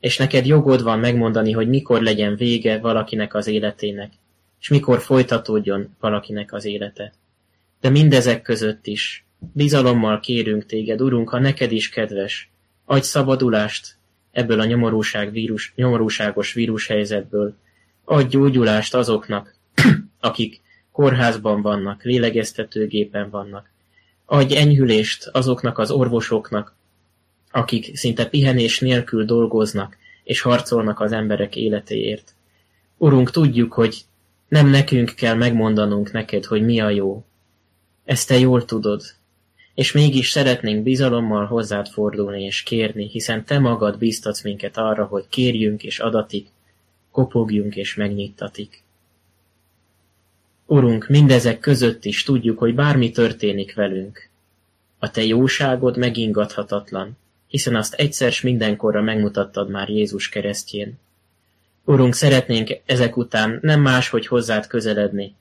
és 0.00 0.16
neked 0.16 0.46
jogod 0.46 0.82
van 0.82 0.98
megmondani, 0.98 1.52
hogy 1.52 1.68
mikor 1.68 2.02
legyen 2.02 2.36
vége 2.36 2.78
valakinek 2.78 3.34
az 3.34 3.46
életének, 3.46 4.12
és 4.60 4.68
mikor 4.68 5.00
folytatódjon 5.00 5.96
valakinek 6.00 6.52
az 6.52 6.64
élete. 6.64 7.12
De 7.80 7.88
mindezek 7.88 8.42
között 8.42 8.86
is 8.86 9.24
bizalommal 9.38 10.20
kérünk 10.20 10.66
téged, 10.66 11.00
Urunk, 11.00 11.28
ha 11.28 11.38
neked 11.38 11.72
is 11.72 11.88
kedves, 11.88 12.51
adj 12.92 13.04
szabadulást 13.04 13.96
ebből 14.30 14.60
a 14.60 14.64
nyomorúság 14.64 15.30
vírus, 15.30 15.72
nyomorúságos 15.76 16.52
vírushelyzetből, 16.52 17.54
adj 18.04 18.28
gyógyulást 18.28 18.94
azoknak, 18.94 19.54
akik 20.20 20.60
kórházban 20.90 21.62
vannak, 21.62 22.02
lélegeztetőgépen 22.02 23.30
vannak. 23.30 23.70
Adj 24.24 24.56
enyhülést 24.56 25.26
azoknak 25.26 25.78
az 25.78 25.90
orvosoknak, 25.90 26.74
akik 27.50 27.96
szinte 27.96 28.28
pihenés 28.28 28.80
nélkül 28.80 29.24
dolgoznak 29.24 29.96
és 30.24 30.40
harcolnak 30.40 31.00
az 31.00 31.12
emberek 31.12 31.56
életéért. 31.56 32.34
Urunk, 32.96 33.30
tudjuk, 33.30 33.72
hogy 33.72 34.00
nem 34.48 34.66
nekünk 34.66 35.10
kell 35.14 35.34
megmondanunk 35.34 36.12
neked, 36.12 36.44
hogy 36.44 36.62
mi 36.62 36.80
a 36.80 36.90
jó. 36.90 37.24
Ezt 38.04 38.28
te 38.28 38.38
jól 38.38 38.64
tudod, 38.64 39.02
és 39.74 39.92
mégis 39.92 40.30
szeretnénk 40.30 40.82
bizalommal 40.82 41.46
hozzád 41.46 41.88
fordulni 41.88 42.42
és 42.42 42.62
kérni, 42.62 43.08
hiszen 43.08 43.44
te 43.44 43.58
magad 43.58 43.98
bíztatsz 43.98 44.42
minket 44.42 44.76
arra, 44.76 45.04
hogy 45.04 45.24
kérjünk 45.28 45.82
és 45.82 45.98
adatik, 45.98 46.48
kopogjunk 47.10 47.76
és 47.76 47.94
megnyittatik. 47.94 48.82
Urunk, 50.66 51.08
mindezek 51.08 51.58
között 51.58 52.04
is 52.04 52.22
tudjuk, 52.22 52.58
hogy 52.58 52.74
bármi 52.74 53.10
történik 53.10 53.74
velünk. 53.74 54.28
A 54.98 55.10
te 55.10 55.24
jóságod 55.24 55.96
megingathatatlan, 55.96 57.16
hiszen 57.46 57.76
azt 57.76 57.94
egyszer 57.94 58.32
s 58.32 58.40
mindenkorra 58.40 59.02
megmutattad 59.02 59.70
már 59.70 59.88
Jézus 59.88 60.28
keresztjén. 60.28 60.98
Urunk, 61.84 62.14
szeretnénk 62.14 62.80
ezek 62.86 63.16
után 63.16 63.58
nem 63.62 63.80
máshogy 63.80 64.26
hozzád 64.26 64.66
közeledni, 64.66 65.34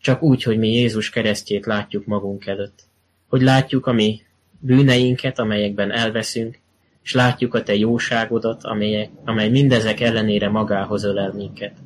csak 0.00 0.22
úgy, 0.22 0.42
hogy 0.42 0.58
mi 0.58 0.72
Jézus 0.72 1.10
keresztjét 1.10 1.66
látjuk 1.66 2.06
magunk 2.06 2.46
előtt. 2.46 2.87
Hogy 3.28 3.42
látjuk 3.42 3.86
a 3.86 3.92
mi 3.92 4.22
bűneinket, 4.60 5.38
amelyekben 5.38 5.90
elveszünk, 5.90 6.58
és 7.02 7.14
látjuk 7.14 7.54
a 7.54 7.62
te 7.62 7.74
jóságodat, 7.74 8.64
amelyek, 8.64 9.10
amely 9.24 9.48
mindezek 9.48 10.00
ellenére 10.00 10.48
magához 10.48 11.04
ölel 11.04 11.32
minket. 11.32 11.76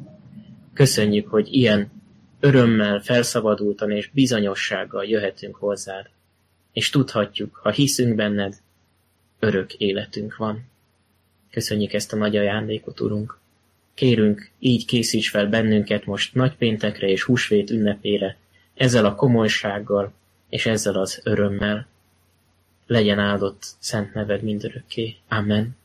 Köszönjük, 0.75 1.29
hogy 1.29 1.55
ilyen 1.55 1.91
örömmel, 2.41 3.01
felszabadultan 3.01 3.91
és 3.91 4.11
bizonyossággal 4.13 5.05
jöhetünk 5.05 5.57
hozzád, 5.57 6.07
és 6.73 6.91
tudhatjuk, 6.91 7.61
ha 7.63 7.71
hiszünk 7.71 8.15
benned, 8.15 8.55
örök 9.39 9.73
életünk 9.73 10.37
van. 10.37 10.71
Köszönjük 11.51 11.93
ezt 11.93 12.13
a 12.13 12.17
nagy 12.17 12.37
ajándékot, 12.37 13.01
Urunk. 13.01 13.39
Kérünk, 13.95 14.51
így 14.59 14.85
készíts 14.85 15.31
fel 15.31 15.47
bennünket 15.47 16.05
most 16.05 16.35
nagypéntekre 16.35 17.07
és 17.07 17.23
húsvét 17.23 17.71
ünnepére, 17.71 18.37
ezzel 18.75 19.05
a 19.05 19.15
komolysággal 19.15 20.13
és 20.53 20.67
ezzel 20.67 20.95
az 20.95 21.21
örömmel. 21.25 21.87
Legyen 22.87 23.19
áldott 23.19 23.67
szent 23.79 24.15
neved 24.15 24.43
mindörökké. 24.43 25.17
Amen. 25.29 25.77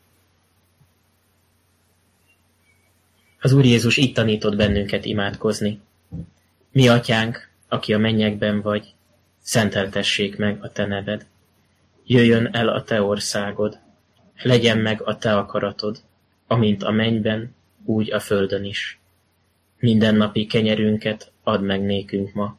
Az 3.42 3.52
Úr 3.52 3.66
Jézus 3.66 3.98
így 3.98 4.14
tanított 4.14 4.56
bennünket 4.56 5.06
imádkozni. 5.06 5.80
Mi 6.72 6.88
atyánk, 6.88 7.50
aki 7.68 7.94
a 7.94 7.98
mennyekben 7.98 8.62
vagy, 8.62 8.94
szenteltessék 9.40 10.38
meg 10.38 10.64
a 10.64 10.72
te 10.72 10.86
neved. 10.86 11.26
Jöjjön 12.06 12.50
el 12.52 12.68
a 12.68 12.84
te 12.84 13.02
országod, 13.02 13.80
legyen 14.42 14.78
meg 14.78 15.02
a 15.02 15.18
te 15.18 15.38
akaratod, 15.38 16.02
amint 16.48 16.84
a 16.84 16.92
mennyben, 16.92 17.56
úgy 17.86 18.12
a 18.12 18.20
földön 18.20 18.64
is. 18.64 19.00
Mindennapi 19.80 20.46
kenyerünket 20.46 21.32
add 21.44 21.62
meg 21.62 21.82
nékünk 21.82 22.34
ma, 22.34 22.58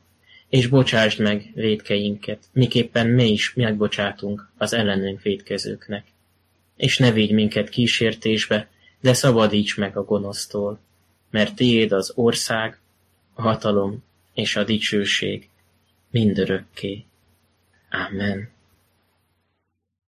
és 0.48 0.66
bocsásd 0.66 1.20
meg 1.20 1.50
védkeinket, 1.54 2.44
miképpen 2.52 3.06
mi 3.06 3.30
is 3.30 3.54
megbocsátunk 3.54 4.50
az 4.56 4.72
ellenünk 4.72 5.22
védkezőknek. 5.22 6.04
És 6.76 6.98
ne 6.98 7.12
védj 7.12 7.32
minket 7.32 7.68
kísértésbe, 7.68 8.68
de 9.00 9.12
szabadíts 9.12 9.76
meg 9.76 9.96
a 9.96 10.04
gonosztól, 10.04 10.80
mert 11.30 11.54
tiéd 11.54 11.92
az 11.92 12.12
ország, 12.14 12.78
a 13.34 13.42
hatalom 13.42 14.04
és 14.34 14.56
a 14.56 14.64
dicsőség 14.64 15.48
mindörökké. 16.10 17.04
Amen. 17.90 18.50